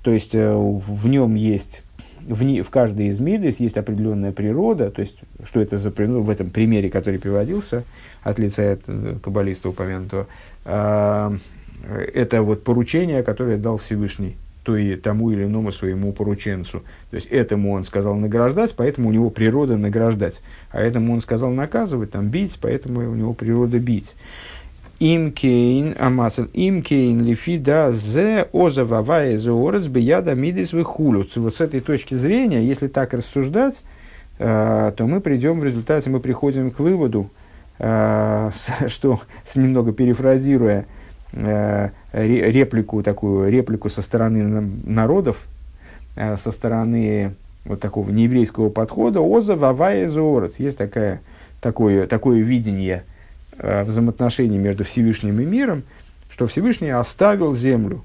то 0.01 0.11
есть 0.11 0.33
в 0.33 1.07
нем 1.07 1.35
есть 1.35 1.82
в, 2.27 2.43
не, 2.43 2.61
в 2.61 2.69
каждой 2.69 3.07
из 3.07 3.19
мидес 3.19 3.59
есть 3.59 3.77
определенная 3.77 4.31
природа, 4.31 4.91
то 4.91 5.01
есть 5.01 5.17
что 5.43 5.59
это 5.59 5.77
за 5.77 5.91
природа, 5.91 6.19
в 6.19 6.29
этом 6.29 6.49
примере, 6.49 6.89
который 6.89 7.19
приводился, 7.19 7.83
от 8.23 8.39
лица 8.39 8.63
э, 8.63 9.17
каббалиста 9.21 9.69
упомянутого, 9.69 10.27
а, 10.65 11.35
это 12.13 12.41
вот 12.43 12.63
поручение, 12.63 13.23
которое 13.23 13.57
дал 13.57 13.77
Всевышний 13.77 14.37
то 14.63 14.77
и 14.77 14.95
тому 14.95 15.29
или 15.31 15.43
иному 15.43 15.71
своему 15.71 16.13
порученцу. 16.13 16.83
То 17.11 17.15
есть 17.15 17.27
этому 17.27 17.73
он 17.73 17.83
сказал 17.83 18.15
награждать, 18.15 18.73
поэтому 18.75 19.09
у 19.09 19.11
него 19.11 19.29
природа 19.29 19.77
награждать. 19.77 20.41
А 20.71 20.79
этому 20.79 21.13
он 21.13 21.21
сказал 21.21 21.51
наказывать, 21.51 22.11
там, 22.11 22.29
бить, 22.29 22.57
поэтому 22.61 23.11
у 23.11 23.15
него 23.15 23.33
природа 23.33 23.77
бить. 23.79 24.15
Имкейн, 24.99 25.95
амацел, 25.99 26.47
имкейн 26.53 27.23
лифида 27.23 27.91
зе 27.91 28.47
оза 28.53 28.85
вавая 28.85 29.37
зоорец 29.37 29.87
бияда 29.87 30.35
мидис 30.35 30.71
выхулю. 30.71 31.27
Вот 31.35 31.55
с 31.55 31.61
этой 31.61 31.81
точки 31.81 32.13
зрения, 32.15 32.63
если 32.63 32.87
так 32.87 33.13
рассуждать, 33.13 33.83
то 34.37 34.93
мы 34.99 35.19
придем 35.19 35.59
в 35.59 35.63
результате, 35.63 36.09
мы 36.09 36.19
приходим 36.19 36.71
к 36.71 36.79
выводу, 36.79 37.29
что, 37.79 39.19
немного 39.55 39.93
перефразируя 39.93 40.85
реплику, 42.13 43.01
такую 43.01 43.51
реплику 43.51 43.89
со 43.89 44.01
стороны 44.03 44.61
народов, 44.85 45.43
со 46.15 46.51
стороны 46.51 47.33
вот 47.65 47.79
такого 47.79 48.11
нееврейского 48.11 48.69
подхода, 48.69 49.21
оза 49.21 49.55
вавая 49.55 50.07
зоорец. 50.07 50.59
Есть 50.59 50.77
такая, 50.77 51.21
такое, 51.61 52.05
такое 52.05 52.39
видение– 52.41 53.03
Э, 53.12 53.12
взаимоотношений 53.57 54.57
между 54.57 54.83
Всевышним 54.83 55.39
и 55.39 55.45
миром, 55.45 55.83
что 56.29 56.47
Всевышний 56.47 56.89
оставил 56.89 57.53
землю. 57.53 58.03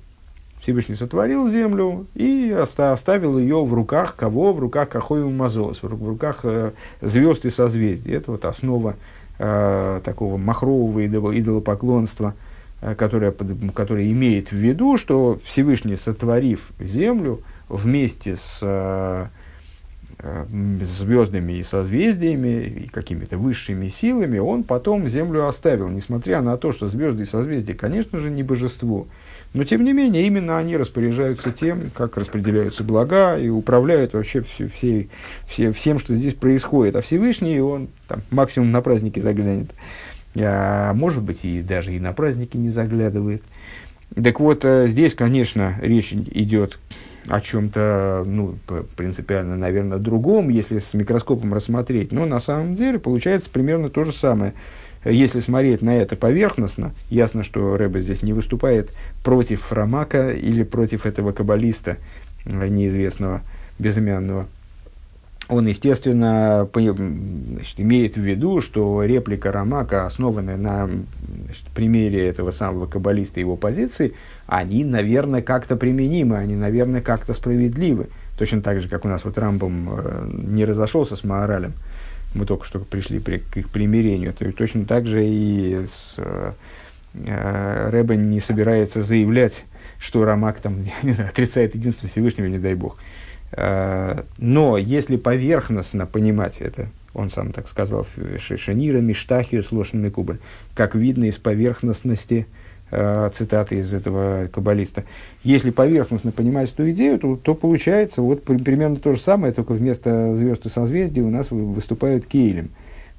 Всевышний 0.60 0.96
сотворил 0.96 1.48
землю 1.48 2.06
и 2.14 2.50
оставил 2.52 3.38
ее 3.38 3.64
в 3.64 3.72
руках 3.72 4.16
кого? 4.16 4.52
В 4.52 4.58
руках 4.58 4.88
Кахоева 4.88 5.30
Мазолос, 5.30 5.82
в 5.82 6.06
руках 6.06 6.40
э, 6.42 6.72
звезд 7.00 7.46
и 7.46 7.50
созвездий. 7.50 8.12
Это 8.12 8.32
вот 8.32 8.44
основа 8.44 8.96
э, 9.38 10.00
такого 10.04 10.36
махрового 10.36 11.06
идолопоклонства, 11.06 12.34
э, 12.80 12.94
которое, 12.96 13.32
которое 13.72 14.10
имеет 14.10 14.50
в 14.50 14.56
виду, 14.56 14.96
что 14.96 15.38
Всевышний, 15.44 15.96
сотворив 15.96 16.70
землю 16.80 17.40
вместе 17.68 18.34
с 18.34 18.58
э, 18.60 18.68
Э, 18.68 19.26
звездами 20.82 21.54
и 21.54 21.62
созвездиями, 21.62 22.84
и 22.84 22.88
какими-то 22.88 23.38
высшими 23.38 23.88
силами, 23.88 24.38
он 24.38 24.64
потом 24.64 25.08
Землю 25.08 25.46
оставил, 25.46 25.88
несмотря 25.88 26.42
на 26.42 26.56
то, 26.56 26.72
что 26.72 26.88
звезды 26.88 27.22
и 27.22 27.26
созвездия, 27.26 27.74
конечно 27.74 28.18
же, 28.18 28.30
не 28.30 28.42
божество. 28.42 29.06
Но, 29.54 29.64
тем 29.64 29.84
не 29.84 29.92
менее, 29.92 30.26
именно 30.26 30.58
они 30.58 30.76
распоряжаются 30.76 31.52
тем, 31.52 31.90
как 31.94 32.16
распределяются 32.16 32.84
блага 32.84 33.36
и 33.38 33.48
управляют 33.48 34.12
вообще 34.12 34.42
все, 34.42 34.68
все, 34.68 35.08
все, 35.46 35.72
всем, 35.72 35.98
что 35.98 36.14
здесь 36.14 36.34
происходит. 36.34 36.96
А 36.96 37.00
Всевышний, 37.00 37.60
он 37.60 37.88
там, 38.08 38.20
максимум 38.30 38.72
на 38.72 38.82
праздники 38.82 39.20
заглянет. 39.20 39.70
А 40.36 40.92
может 40.92 41.22
быть, 41.22 41.44
и 41.44 41.62
даже 41.62 41.94
и 41.94 42.00
на 42.00 42.12
праздники 42.12 42.56
не 42.56 42.68
заглядывает. 42.68 43.42
Так 44.22 44.40
вот, 44.40 44.64
э, 44.64 44.86
здесь, 44.86 45.14
конечно, 45.14 45.78
речь 45.80 46.12
идет 46.12 46.78
о 47.28 47.40
чем-то, 47.40 48.24
ну, 48.26 48.56
принципиально, 48.96 49.56
наверное, 49.56 49.98
другом, 49.98 50.48
если 50.48 50.78
с 50.78 50.94
микроскопом 50.94 51.54
рассмотреть. 51.54 52.12
Но 52.12 52.26
на 52.26 52.40
самом 52.40 52.74
деле 52.74 52.98
получается 52.98 53.50
примерно 53.50 53.90
то 53.90 54.04
же 54.04 54.12
самое. 54.12 54.54
Если 55.04 55.40
смотреть 55.40 55.80
на 55.80 55.96
это 55.96 56.16
поверхностно, 56.16 56.92
ясно, 57.08 57.44
что 57.44 57.76
Рэба 57.76 58.00
здесь 58.00 58.22
не 58.22 58.32
выступает 58.32 58.90
против 59.22 59.72
Рамака 59.72 60.32
или 60.32 60.64
против 60.64 61.06
этого 61.06 61.32
каббалиста 61.32 61.96
неизвестного, 62.44 63.42
безымянного– 63.78 64.46
он, 65.48 65.66
естественно, 65.66 66.68
значит, 66.72 67.80
имеет 67.80 68.16
в 68.16 68.20
виду, 68.20 68.60
что 68.60 69.02
реплика 69.02 69.50
Рамака, 69.50 70.04
основанная 70.04 70.58
на 70.58 70.86
значит, 70.86 71.64
примере 71.74 72.26
этого 72.28 72.50
самого 72.50 72.86
каббалиста 72.86 73.40
и 73.40 73.44
его 73.44 73.56
позиции, 73.56 74.12
они, 74.46 74.84
наверное, 74.84 75.40
как-то 75.40 75.76
применимы, 75.76 76.36
они, 76.36 76.54
наверное, 76.54 77.00
как-то 77.00 77.32
справедливы. 77.32 78.08
Точно 78.36 78.60
так 78.60 78.80
же, 78.80 78.88
как 78.88 79.06
у 79.06 79.08
нас 79.08 79.24
вот 79.24 79.38
Рамбом 79.38 79.88
э, 79.90 80.30
не 80.32 80.66
разошелся 80.66 81.16
с 81.16 81.24
Маоралем, 81.24 81.72
мы 82.34 82.44
только 82.44 82.66
что 82.66 82.80
пришли 82.80 83.18
при, 83.18 83.38
к 83.38 83.56
их 83.56 83.70
примирению, 83.70 84.34
то 84.34 84.52
точно 84.52 84.84
так 84.84 85.06
же 85.06 85.26
и 85.26 85.86
с, 85.86 86.14
э, 86.18 86.52
э 87.14 87.90
Рэбе 87.90 88.16
не 88.16 88.40
собирается 88.40 89.02
заявлять, 89.02 89.64
что 89.98 90.24
Рамак 90.24 90.60
там, 90.60 90.84
не 91.02 91.12
знаю, 91.12 91.30
отрицает 91.30 91.74
единство 91.74 92.06
Всевышнего, 92.06 92.46
не 92.46 92.58
дай 92.58 92.74
бог. 92.74 92.98
Э, 93.52 94.22
но 94.38 94.78
если 94.78 95.16
поверхностно 95.16 96.06
понимать 96.06 96.60
это, 96.60 96.88
он 97.14 97.30
сам 97.30 97.52
так 97.52 97.68
сказал, 97.68 98.06
Шишанира, 98.38 98.98
Миштахию, 98.98 99.62
Слошин 99.62 100.10
Кубль, 100.10 100.38
как 100.74 100.94
видно 100.94 101.24
из 101.24 101.36
поверхностности 101.36 102.46
э, 102.90 103.30
цитаты 103.34 103.76
из 103.76 103.92
этого 103.92 104.48
каббалиста. 104.52 105.04
Если 105.42 105.70
поверхностно 105.70 106.30
понимать 106.30 106.72
эту 106.72 106.90
идею, 106.90 107.18
то, 107.18 107.36
то 107.36 107.54
получается 107.54 108.22
вот 108.22 108.44
примерно 108.44 108.96
то 108.96 109.12
же 109.12 109.20
самое, 109.20 109.52
только 109.52 109.72
вместо 109.72 110.34
звезд 110.34 110.66
и 110.66 110.68
созвездий 110.68 111.22
у 111.22 111.30
нас 111.30 111.50
выступают 111.50 112.26
кейлем. 112.26 112.70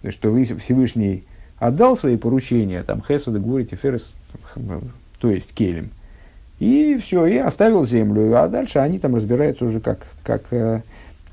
То 0.01 0.07
есть, 0.07 0.17
что 0.17 0.33
Всевышний 0.59 1.25
отдал 1.57 1.97
свои 1.97 2.15
поручения, 2.15 2.83
там, 2.83 3.03
Хесуда, 3.05 3.39
Гури, 3.39 3.65
Тиферес, 3.65 4.15
то 5.19 5.29
есть 5.29 5.53
кейлем. 5.53 5.89
И 6.59 6.99
все, 7.03 7.25
и 7.25 7.37
оставил 7.37 7.85
землю. 7.85 8.35
А 8.35 8.47
дальше 8.47 8.79
они 8.79 8.99
там 8.99 9.15
разбираются 9.15 9.65
уже, 9.65 9.79
как, 9.79 10.07
как, 10.23 10.51
э, 10.51 10.81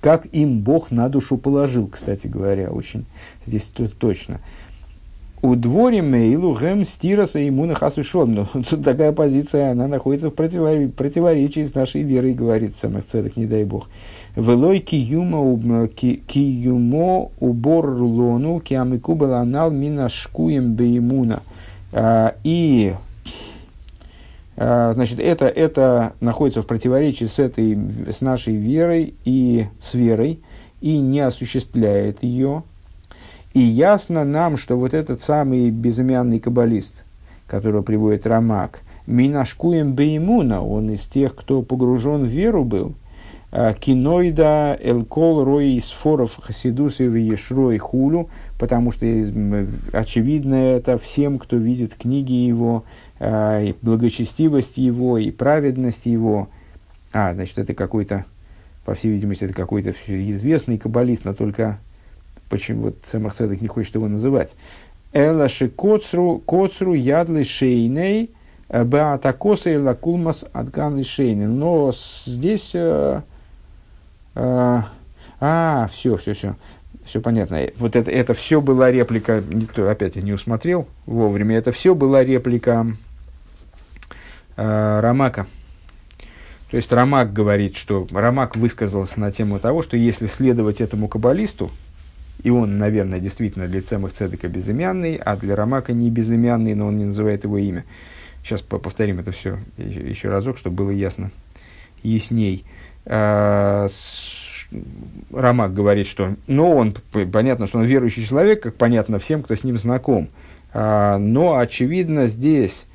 как 0.00 0.26
им 0.32 0.60
Бог 0.60 0.90
на 0.90 1.08
душу 1.08 1.36
положил, 1.36 1.88
кстати 1.88 2.28
говоря, 2.28 2.70
очень 2.70 3.06
здесь 3.44 3.68
точно. 3.98 4.40
У 5.42 5.54
дворе 5.54 6.00
Мейлу 6.00 6.54
Гэм 6.54 6.84
Стираса 6.84 7.38
и 7.38 7.50
Муна 7.50 7.74
Хасвишон. 7.74 8.32
Но 8.32 8.46
тут 8.62 8.82
такая 8.82 9.12
позиция, 9.12 9.72
она 9.72 9.86
находится 9.86 10.30
в 10.30 10.32
противоречии, 10.32 11.62
с 11.62 11.74
нашей 11.74 12.02
верой, 12.02 12.32
говорит 12.32 12.76
самых 12.76 13.06
цедок, 13.06 13.36
не 13.36 13.46
дай 13.46 13.64
Бог. 13.64 13.88
Велой 14.34 14.80
киюмо 14.80 15.88
киюмо 15.88 17.30
убор 17.40 17.86
лону 17.90 18.60
киамикубала 18.60 19.38
анал 19.38 19.70
минашкуем 19.70 20.74
беймуна. 20.74 21.42
А, 21.92 22.34
и 22.44 22.94
значит, 24.56 25.20
это, 25.20 25.46
это 25.46 26.14
находится 26.20 26.62
в 26.62 26.66
противоречии 26.66 27.26
с, 27.26 27.38
этой, 27.38 27.78
с 28.10 28.20
нашей 28.20 28.56
верой 28.56 29.14
и 29.24 29.66
с 29.80 29.94
верой, 29.94 30.40
и 30.80 30.98
не 30.98 31.20
осуществляет 31.20 32.22
ее. 32.22 32.62
И 33.52 33.60
ясно 33.60 34.24
нам, 34.24 34.56
что 34.56 34.76
вот 34.76 34.94
этот 34.94 35.22
самый 35.22 35.70
безымянный 35.70 36.38
каббалист, 36.38 37.04
которого 37.46 37.82
приводит 37.82 38.26
Рамак, 38.26 38.80
Минашкуем 39.06 39.94
Беймуна, 39.94 40.62
он 40.62 40.90
из 40.90 41.02
тех, 41.02 41.34
кто 41.34 41.62
погружен 41.62 42.24
в 42.24 42.28
веру 42.28 42.64
был, 42.64 42.94
а, 43.52 43.72
киноида 43.72 44.78
элкол 44.82 45.44
рой 45.44 45.74
из 45.74 45.90
форов 45.90 46.38
хасидус 46.42 47.00
и 47.00 47.04
ешрой 47.04 47.78
хулю, 47.78 48.28
потому 48.58 48.90
что 48.90 49.06
очевидно 49.92 50.54
это 50.56 50.98
всем, 50.98 51.38
кто 51.38 51.56
видит 51.56 51.94
книги 51.94 52.32
его, 52.32 52.84
и 53.20 53.74
благочестивость 53.82 54.76
его, 54.76 55.18
и 55.18 55.30
праведность 55.30 56.06
его. 56.06 56.48
А, 57.12 57.32
значит, 57.34 57.58
это 57.58 57.74
какой-то, 57.74 58.24
по 58.84 58.94
всей 58.94 59.12
видимости, 59.12 59.44
это 59.44 59.54
какой-то 59.54 59.94
известный 60.06 60.78
каббалист, 60.78 61.24
но 61.24 61.32
только 61.32 61.78
почему 62.48 62.82
вот 62.82 62.96
Цемах 63.04 63.38
не 63.40 63.68
хочет 63.68 63.94
его 63.94 64.08
называть. 64.08 64.54
Элаши 65.12 65.68
коцру, 65.68 66.42
коцру 66.44 66.92
ядлы 66.92 67.44
шейней, 67.44 68.30
э, 68.68 68.84
баатакоса 68.84 69.70
и 69.70 69.76
лакулмас 69.76 70.44
адганли 70.52 71.02
шейней. 71.02 71.46
Но 71.46 71.92
здесь... 72.26 72.72
Э, 72.74 73.22
э, 74.34 74.80
а, 75.40 75.88
все, 75.92 76.16
все, 76.16 76.34
все. 76.34 76.56
Все 77.04 77.20
понятно. 77.20 77.60
Вот 77.78 77.94
это, 77.94 78.10
это 78.10 78.34
все 78.34 78.60
была 78.60 78.90
реплика, 78.90 79.42
опять 79.76 80.16
я 80.16 80.22
не 80.22 80.32
усмотрел 80.32 80.88
вовремя, 81.06 81.56
это 81.56 81.70
все 81.70 81.94
была 81.94 82.24
реплика 82.24 82.84
э, 82.84 82.92
Рамака. 84.56 85.46
То 86.70 86.76
есть 86.76 86.92
Рамак 86.92 87.32
говорит, 87.32 87.76
что 87.76 88.06
Рамак 88.10 88.56
высказался 88.56 89.20
на 89.20 89.30
тему 89.30 89.58
того, 89.58 89.82
что 89.82 89.96
если 89.96 90.26
следовать 90.26 90.80
этому 90.80 91.08
каббалисту, 91.08 91.70
и 92.42 92.50
он, 92.50 92.78
наверное, 92.78 93.20
действительно 93.20 93.66
для 93.66 93.82
Цемах 93.82 94.12
Цедека 94.12 94.48
безымянный, 94.48 95.16
а 95.16 95.36
для 95.36 95.56
Рамака 95.56 95.92
не 95.92 96.10
безымянный, 96.10 96.74
но 96.74 96.88
он 96.88 96.98
не 96.98 97.04
называет 97.04 97.44
его 97.44 97.58
имя. 97.58 97.84
Сейчас 98.42 98.62
повторим 98.62 99.18
это 99.18 99.32
все 99.32 99.58
еще 99.76 100.28
разок, 100.28 100.58
чтобы 100.58 100.76
было 100.76 100.90
ясно, 100.90 101.30
ясней. 102.02 102.64
Э, 103.04 103.88
Рамак 105.32 105.74
говорит, 105.74 106.06
что, 106.06 106.34
ну, 106.46 106.76
он, 106.76 106.94
понятно, 107.32 107.66
что 107.66 107.78
он 107.78 107.84
верующий 107.84 108.24
человек, 108.24 108.62
как 108.62 108.74
понятно 108.74 109.18
всем, 109.18 109.42
кто 109.42 109.54
с 109.54 109.64
ним 109.64 109.78
знаком. 109.78 110.28
А, 110.72 111.18
но, 111.18 111.58
очевидно, 111.58 112.26
здесь 112.26 112.86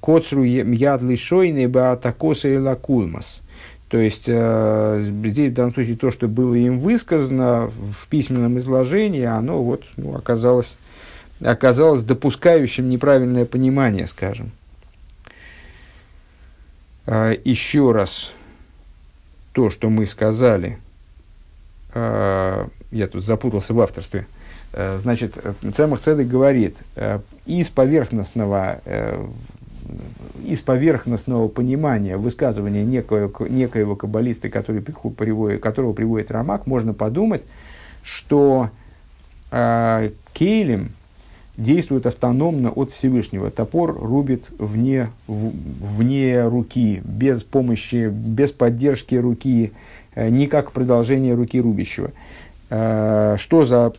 коцру 0.00 0.42
яд 0.42 1.02
лишойный 1.02 1.66
баатакоса 1.66 2.48
и 2.48 2.56
лакулмас. 2.56 3.42
То 3.88 3.98
есть, 3.98 4.24
а, 4.26 5.00
здесь 5.00 5.50
в 5.50 5.54
данном 5.54 5.74
случае 5.74 5.96
то, 5.96 6.10
что 6.10 6.28
было 6.28 6.54
им 6.54 6.80
высказано 6.80 7.66
в 7.68 8.08
письменном 8.08 8.58
изложении, 8.58 9.24
оно 9.24 9.62
вот, 9.62 9.84
ну, 9.96 10.16
оказалось, 10.16 10.76
оказалось 11.44 12.02
допускающим 12.02 12.88
неправильное 12.88 13.44
понимание, 13.44 14.06
скажем. 14.06 14.52
Еще 17.06 17.92
раз 17.92 18.32
то, 19.52 19.68
что 19.68 19.90
мы 19.90 20.06
сказали, 20.06 20.78
э, 21.92 22.66
я 22.90 23.06
тут 23.08 23.22
запутался 23.22 23.74
в 23.74 23.80
авторстве, 23.82 24.26
Э, 24.26 24.43
значит, 24.98 25.36
Цемах 25.74 26.00
Цедек 26.00 26.26
говорит, 26.26 26.78
из 27.46 27.68
поверхностного, 27.70 28.80
из 30.44 30.60
поверхностного 30.60 31.48
понимания 31.48 32.16
высказывания 32.16 32.84
некоего, 32.84 33.46
некоего 33.46 33.94
каббалиста, 33.94 34.48
который 34.48 34.82
приводит, 34.82 35.62
которого 35.62 35.92
приводит 35.92 36.30
Рамак, 36.30 36.66
можно 36.66 36.92
подумать, 36.94 37.46
что 38.02 38.70
Кейлем 39.50 40.90
действует 41.56 42.06
автономно 42.06 42.70
от 42.70 42.90
Всевышнего. 42.92 43.50
Топор 43.50 43.96
рубит 43.96 44.46
вне, 44.58 45.10
вне 45.26 46.44
руки, 46.46 47.00
без 47.04 47.42
помощи, 47.42 48.08
без 48.08 48.52
поддержки 48.52 49.14
руки, 49.14 49.72
э, 50.14 50.28
не 50.28 50.46
как 50.46 50.72
продолжение 50.72 51.34
руки 51.34 51.60
рубящего. 51.60 52.10
Э, 52.70 53.36
что 53.38 53.64
за, 53.64 53.92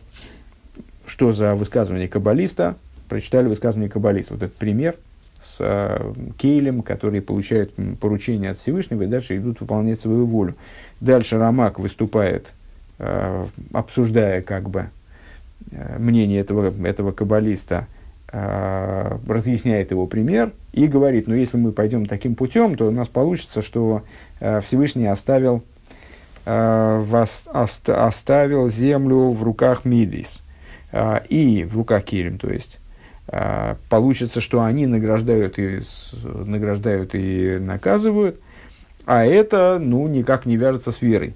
что 1.06 1.32
за 1.32 1.54
высказывание 1.54 2.08
каббалиста? 2.08 2.76
Прочитали 3.08 3.48
высказывание 3.48 3.90
каббалиста. 3.90 4.34
Вот 4.34 4.42
этот 4.42 4.56
пример 4.56 4.96
с 5.38 5.58
э, 5.60 6.12
Кейлем, 6.38 6.82
который 6.82 7.20
получает 7.20 7.72
поручение 8.00 8.50
от 8.50 8.58
Всевышнего 8.58 9.02
и 9.02 9.06
дальше 9.06 9.36
идут 9.36 9.60
выполнять 9.60 10.00
свою 10.00 10.26
волю. 10.26 10.56
Дальше 11.00 11.38
Рамак 11.38 11.78
выступает, 11.78 12.52
обсуждая 13.72 14.40
как 14.40 14.70
бы 14.70 14.88
Э, 15.72 15.98
мнение 15.98 16.40
этого, 16.40 16.72
этого 16.86 17.12
каббалиста, 17.12 17.86
э, 18.32 19.18
разъясняет 19.26 19.90
его 19.90 20.06
пример 20.06 20.52
и 20.72 20.86
говорит, 20.86 21.26
ну 21.26 21.34
если 21.34 21.56
мы 21.56 21.72
пойдем 21.72 22.06
таким 22.06 22.34
путем, 22.34 22.76
то 22.76 22.86
у 22.86 22.90
нас 22.90 23.08
получится, 23.08 23.62
что 23.62 24.02
э, 24.40 24.60
Всевышний 24.60 25.06
оставил, 25.06 25.62
вас, 26.44 27.42
ост, 27.52 27.88
оставил 27.88 28.70
землю 28.70 29.32
в 29.32 29.42
руках 29.42 29.84
Мидис 29.84 30.44
и 31.28 31.64
в 31.64 31.76
руках 31.76 32.04
Кирим, 32.04 32.38
то 32.38 32.50
есть 32.50 32.78
получится, 33.88 34.40
что 34.40 34.62
они 34.62 34.86
награждают 34.86 35.58
и, 35.58 35.80
награждают 36.22 37.14
и 37.14 37.58
наказывают, 37.58 38.40
а 39.04 39.24
это 39.24 39.78
ну, 39.80 40.06
никак 40.06 40.46
не 40.46 40.56
вяжется 40.56 40.92
с 40.92 41.02
верой. 41.02 41.34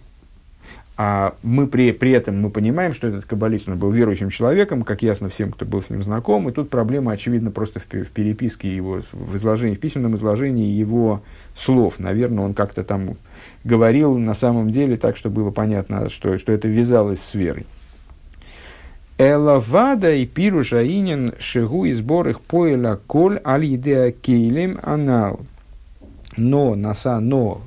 А 1.03 1.35
мы 1.43 1.67
при, 1.67 1.93
при 1.93 2.11
этом 2.11 2.39
мы 2.43 2.51
понимаем, 2.51 2.93
что 2.93 3.09
этот 3.09 3.25
каббалист 3.25 3.67
он 3.71 3.79
был 3.79 3.91
верующим 3.91 4.29
человеком, 4.29 4.83
как 4.83 5.03
ясно 5.03 5.31
всем, 5.31 5.51
кто 5.51 5.65
был 5.65 5.83
с 5.83 5.89
ним 5.89 6.03
знаком. 6.03 6.47
И 6.49 6.53
тут 6.53 6.69
проблема, 6.69 7.13
очевидно, 7.13 7.51
просто 7.51 7.81
в, 7.81 7.85
в 7.91 8.11
переписке 8.11 8.77
его, 8.77 9.01
в 9.13 9.35
изложении, 9.35 9.77
в 9.77 9.81
письменном 9.81 10.17
изложении 10.17 10.67
его 10.67 11.23
слов. 11.57 12.01
Наверное, 12.01 12.45
он 12.45 12.53
как-то 12.53 12.85
там 12.85 13.17
говорил 13.65 14.19
на 14.19 14.35
самом 14.35 14.71
деле 14.71 14.99
так, 14.99 15.17
что 15.17 15.31
было 15.31 15.51
понятно, 15.51 16.11
что, 16.11 16.37
что 16.37 16.53
это 16.53 16.69
вязалось 16.69 17.23
с 17.23 17.33
верой. 17.33 17.65
Элавада 19.21 20.15
и 20.15 20.25
пиру 20.25 20.65
жаинин 20.65 21.35
шигу 21.39 21.85
и 21.85 21.93
сбор 21.93 22.31
их 22.31 22.41
поэля 22.41 22.99
коль 23.07 23.39
аль 23.45 23.67
идея 23.75 24.13
кейлем 24.13 24.79
анал. 24.83 25.41
Но, 26.39 26.75
наса, 26.75 27.21
но 27.21 27.61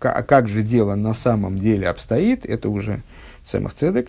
а 0.00 0.22
как 0.24 0.48
же 0.48 0.64
дело 0.64 0.96
на 0.96 1.14
самом 1.14 1.60
деле 1.60 1.88
обстоит, 1.88 2.44
это 2.44 2.68
уже 2.68 3.02
Цемах 3.44 3.74
Цедек. 3.74 4.08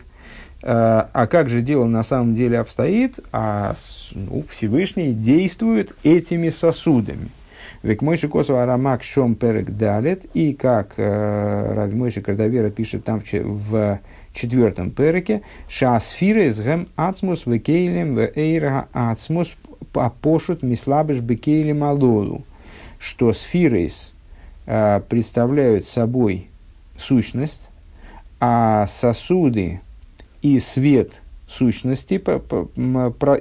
А, 0.64 1.08
а 1.14 1.28
как 1.28 1.50
же 1.50 1.62
дело 1.62 1.86
на 1.86 2.02
самом 2.02 2.34
деле 2.34 2.58
обстоит, 2.58 3.20
а 3.32 3.76
ну, 4.14 4.44
Всевышний 4.50 5.14
действует 5.14 5.96
этими 6.02 6.50
сосудами. 6.50 7.30
Век 7.84 8.02
Мойши 8.02 8.28
Косова 8.28 8.64
Арамак 8.64 9.04
Шом 9.04 9.36
Перек 9.36 9.70
Далет, 9.72 10.26
и 10.34 10.54
как 10.54 10.96
э, 10.98 11.74
Рави 11.74 11.96
Мойши 11.96 12.22
Кардавера 12.22 12.70
пишет 12.70 13.04
там 13.04 13.22
в, 13.22 13.44
в 13.44 14.00
четвертом 14.34 14.92
переке, 14.92 15.42
Шаасфира 15.68 16.46
из 16.46 16.60
Гем 16.60 16.88
Ацмус 16.96 17.46
Векейлем 17.46 18.16
Вейра 18.18 18.88
Ацмус 18.94 19.56
Апошут 19.94 20.64
Мислабеш 20.64 21.20
Бекейлем 21.20 21.84
Алолу, 21.84 22.44
что 23.00 23.32
сфирейс 23.34 24.16
Э, 24.68 25.00
представляют 25.08 25.86
собой 25.86 26.48
сущность, 26.98 27.70
а 28.40 28.88
сосуды 28.88 29.80
и 30.42 30.60
свет 30.60 31.22
сущности 31.48 32.16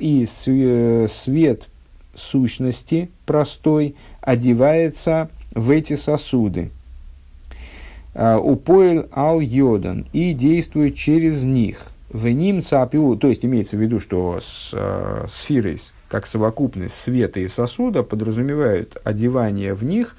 и 0.01 0.27
э, 0.47 1.09
свет 1.11 1.69
сущности 2.15 3.11
простой 3.25 3.97
одевается 4.25 5.29
в 5.55 5.71
эти 5.71 5.95
сосуды. 5.95 6.71
Э, 8.15 8.37
Упоил 8.37 9.07
ал 9.13 9.41
йодан 9.41 10.07
и 10.13 10.33
действует 10.33 10.97
через 10.97 11.45
них. 11.45 11.89
В 12.09 12.29
ним 12.29 12.63
цапиу, 12.63 13.17
то 13.17 13.29
есть 13.29 13.45
имеется 13.45 13.77
в 13.77 13.81
виду, 13.81 14.01
что 14.01 14.41
с, 14.41 14.71
э, 14.73 15.27
сферой, 15.29 15.79
как 16.09 16.27
совокупность 16.27 16.95
света 16.95 17.41
и 17.41 17.49
сосуда, 17.49 18.03
подразумевают 18.03 18.97
одевание 19.05 19.75
в 19.75 19.85
них 19.85 20.17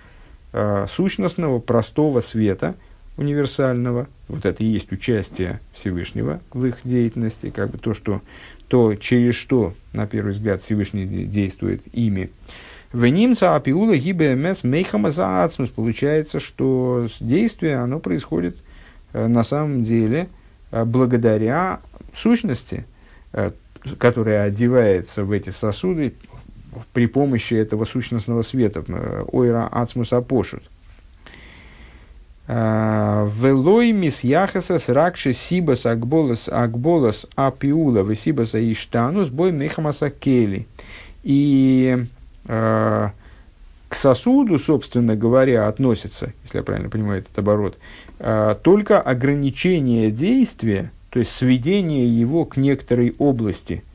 э, 0.54 0.86
сущностного, 0.94 1.60
простого 1.60 2.20
света, 2.20 2.76
универсального. 3.18 4.08
Вот 4.28 4.46
это 4.46 4.63
и 4.63 4.68
есть 4.68 4.91
участие 4.91 5.62
Всевышнего 5.74 6.41
в 6.52 6.65
их 6.65 6.80
деятельности, 6.84 7.50
как 7.50 7.72
бы 7.72 7.78
то, 7.78 7.94
что, 7.94 8.22
то 8.68 8.96
через 8.96 9.36
что, 9.36 9.74
на 9.94 10.06
первый 10.06 10.34
взгляд, 10.34 10.62
Всевышний 10.62 11.06
действует 11.06 11.82
ими. 11.94 12.30
В 12.95 13.05
немца 13.08 13.58
апиула 13.58 13.97
гибмс 13.97 14.63
мейхама 14.63 15.12
заацмус. 15.12 15.67
Получается, 15.67 16.39
что 16.39 17.10
действие, 17.19 17.79
оно 17.79 17.99
происходит 17.99 18.55
э, 19.12 19.27
на 19.27 19.43
самом 19.43 19.84
деле 19.84 20.29
э, 20.71 20.86
благодаря 20.86 21.81
сущности, 22.15 22.86
э, 23.34 23.51
которая 23.99 24.43
одевается 24.43 25.25
в 25.25 25.34
эти 25.34 25.49
сосуды 25.49 26.13
при 26.93 27.08
помощи 27.08 27.55
этого 27.55 27.84
сущностного 27.84 28.43
света, 28.43 28.86
ойра 29.27 29.67
ацмуса 29.69 30.21
пошут. 30.21 30.63
А, 32.47 33.29
Велой 33.38 33.91
мисьяхасас 33.91 34.88
ракши 34.88 35.34
сибас 35.34 35.86
акболас 35.86 36.47
акболас 36.47 37.25
апиула 37.36 38.03
весибаса 38.03 38.71
иштанус 38.71 39.27
бой 39.27 39.51
мехамаса 39.51 40.10
кели. 40.10 40.65
И 41.23 42.05
э, 42.45 43.10
к 43.89 43.95
сосуду, 43.95 44.58
собственно 44.60 45.15
говоря, 45.15 45.67
относится, 45.67 46.34
если 46.43 46.58
я 46.58 46.63
правильно 46.63 46.89
понимаю 46.89 47.21
этот 47.21 47.38
оборот, 47.38 47.77
э, 48.19 48.55
только 48.62 49.01
ограничение 49.01 50.12
действия, 50.12 50.91
то 51.10 51.19
есть 51.19 51.31
сведение 51.31 52.08
его 52.08 52.45
к 52.45 52.58
некоторой 52.58 53.15
области– 53.17 53.84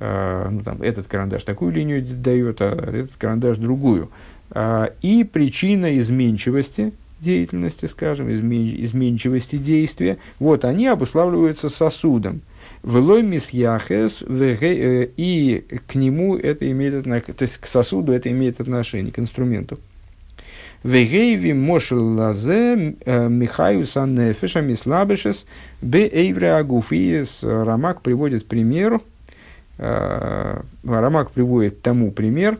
Э, 0.00 0.48
ну, 0.50 0.62
там, 0.62 0.82
этот 0.82 1.06
карандаш 1.06 1.44
такую 1.44 1.72
линию 1.72 2.02
дает, 2.02 2.60
а 2.60 2.74
этот 2.74 3.16
карандаш 3.16 3.56
другую. 3.56 4.10
И 5.00 5.28
причина 5.32 5.98
изменчивости 5.98 6.92
деятельности, 7.24 7.86
скажем, 7.86 8.30
изменчивости 8.30 9.56
действия, 9.56 10.18
вот 10.38 10.64
они 10.64 10.86
обуславливаются 10.86 11.68
сосудом. 11.68 12.42
Велой 12.82 13.22
мисьяхес, 13.22 14.22
э, 14.28 15.08
и 15.16 15.64
к 15.86 15.94
нему 15.94 16.36
это 16.36 16.70
имеет 16.70 16.94
отношение, 16.94 17.34
то 17.34 17.42
есть 17.42 17.58
к 17.58 17.66
сосуду 17.66 18.12
это 18.12 18.30
имеет 18.30 18.60
отношение, 18.60 19.12
к 19.12 19.18
инструменту. 19.18 19.78
Вегейви 20.82 21.54
мошел 21.54 22.14
лазе 22.14 22.96
э, 23.04 23.28
Михаюс 23.28 23.96
аннефеша 23.96 24.60
мислабешес 24.60 25.46
бе 25.80 26.06
эйвре 26.06 26.52
агуфиес. 26.52 27.40
Рамак 27.42 28.02
приводит 28.02 28.46
пример, 28.46 29.00
Э, 29.78 30.60
Рамак 30.84 31.30
приводит 31.32 31.82
тому 31.82 32.12
пример 32.12 32.58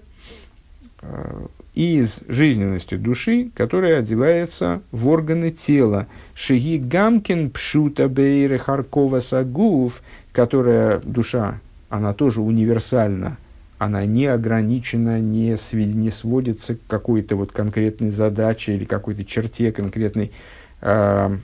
э, 1.75 1.81
из 1.81 2.21
жизненности 2.29 2.97
души, 2.97 3.51
которая 3.55 3.99
одевается 3.99 4.83
в 4.91 5.09
органы 5.09 5.51
тела. 5.51 6.07
Шиги 6.35 6.79
гамкин 6.79 7.51
пшута 7.51 8.09
бейры 8.09 8.59
харкова 8.59 9.21
сагув, 9.21 10.03
которая 10.33 11.01
душа, 11.01 11.61
она 11.89 12.13
тоже 12.13 12.41
универсальна, 12.41 13.37
она 13.79 14.05
не 14.07 14.27
ограничена, 14.27 15.21
не, 15.21 15.57
не 15.73 16.11
сводится 16.11 16.77
к 16.77 16.81
какой-то 16.89 17.37
вот 17.37 17.53
конкретной 17.53 18.11
задаче 18.11 18.75
или 18.75 18.85
какой-то 18.85 19.25
черте 19.25 19.73
конкретной, 19.73 20.33
э, 20.81 21.37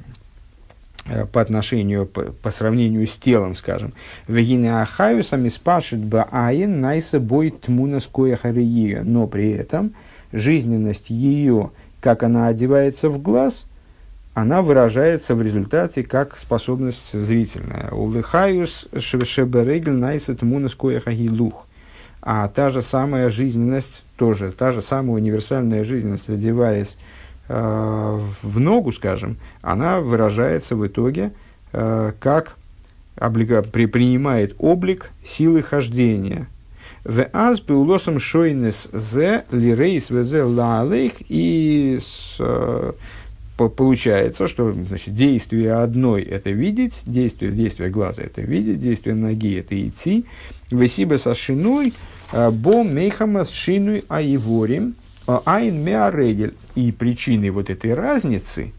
Э, 1.07 1.25
по 1.25 1.41
отношению, 1.41 2.07
по, 2.07 2.25
по 2.25 2.51
сравнению 2.51 3.07
с 3.07 3.17
телом, 3.17 3.57
скажем. 3.57 3.93
Вегинеахаюсами 4.29 5.49
спашет 5.49 6.05
баайн 6.05 6.81
найса 6.81 7.19
бой 7.21 7.51
тмуна 7.51 8.01
Но 9.05 9.27
при 9.27 9.51
этом 9.51 9.95
жизненность 10.33 11.11
ее, 11.11 11.71
как 12.01 12.23
она 12.23 12.47
одевается 12.47 13.09
в 13.09 13.21
глаз, 13.21 13.67
она 14.35 14.63
выражается 14.63 15.35
в 15.35 15.43
результате 15.43 16.03
как 16.03 16.39
способность 16.39 17.13
зрительная. 17.13 17.91
Увехаюс 17.91 18.89
шеберегель 18.97 19.93
найса 19.93 20.35
тмуна 20.35 20.69
лух. 21.31 21.67
А 22.23 22.49
та 22.49 22.71
же 22.71 22.83
самая 22.83 23.31
жизненность, 23.31 24.03
тоже 24.17 24.53
та 24.53 24.73
же 24.73 24.83
самая 24.83 25.17
универсальная 25.17 25.85
жизненность, 25.85 26.29
одеваясь 26.29 26.97
Э, 27.53 28.17
в 28.43 28.61
ногу, 28.61 28.93
скажем, 28.93 29.37
она 29.61 29.99
выражается 29.99 30.77
в 30.77 30.87
итоге 30.87 31.33
э, 31.73 32.13
как 32.21 32.57
облика, 33.17 33.63
при, 33.63 33.87
принимает 33.87 34.55
облик 34.59 35.11
силы 35.25 35.61
хождения. 35.61 36.47
В 37.05 37.27
аз 37.33 37.61
пеулосом 37.61 38.19
шойнес 38.19 38.89
зе 38.93 39.45
лирейс 39.51 40.11
везе 40.11 40.43
лалейх 40.43 41.13
и 41.29 41.99
с, 41.99 42.37
э, 42.39 42.93
получается, 43.57 44.49
что 44.49 44.73
значит, 44.73 45.15
действие 45.15 45.73
одной– 45.73 46.23
это 46.25 46.51
видеть, 46.51 47.03
действие, 47.07 47.53
действие 47.53 47.89
глаза– 47.89 48.23
это 48.25 48.43
видеть, 48.43 48.81
действие 48.81 49.15
ноги– 49.15 49.59
это 49.59 49.81
идти. 49.81 50.27
Весибе 50.71 51.17
со 51.17 51.35
шиной, 51.35 51.95
э, 52.33 52.51
бо 52.51 52.83
мейхама 52.83 53.47
с 53.47 53.51
шиной 53.51 54.05
аиворим, 54.09 54.95
а 55.27 55.41
айн 55.47 55.83
меарегель. 55.83 56.55
И 56.75 56.93
причиной 56.93 57.49
вот 57.49 57.71
этой 57.71 57.95
разницы 57.95 58.73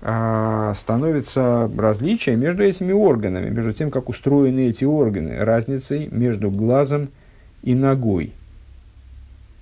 а, 0.00 0.74
становится 0.74 1.70
различие 1.76 2.36
между 2.36 2.62
этими 2.62 2.92
органами, 2.92 3.50
между 3.50 3.72
тем, 3.72 3.90
как 3.90 4.08
устроены 4.08 4.68
эти 4.68 4.84
органы, 4.84 5.38
разницей 5.38 6.08
между 6.10 6.50
глазом 6.50 7.08
и 7.62 7.74
ногой. 7.74 8.34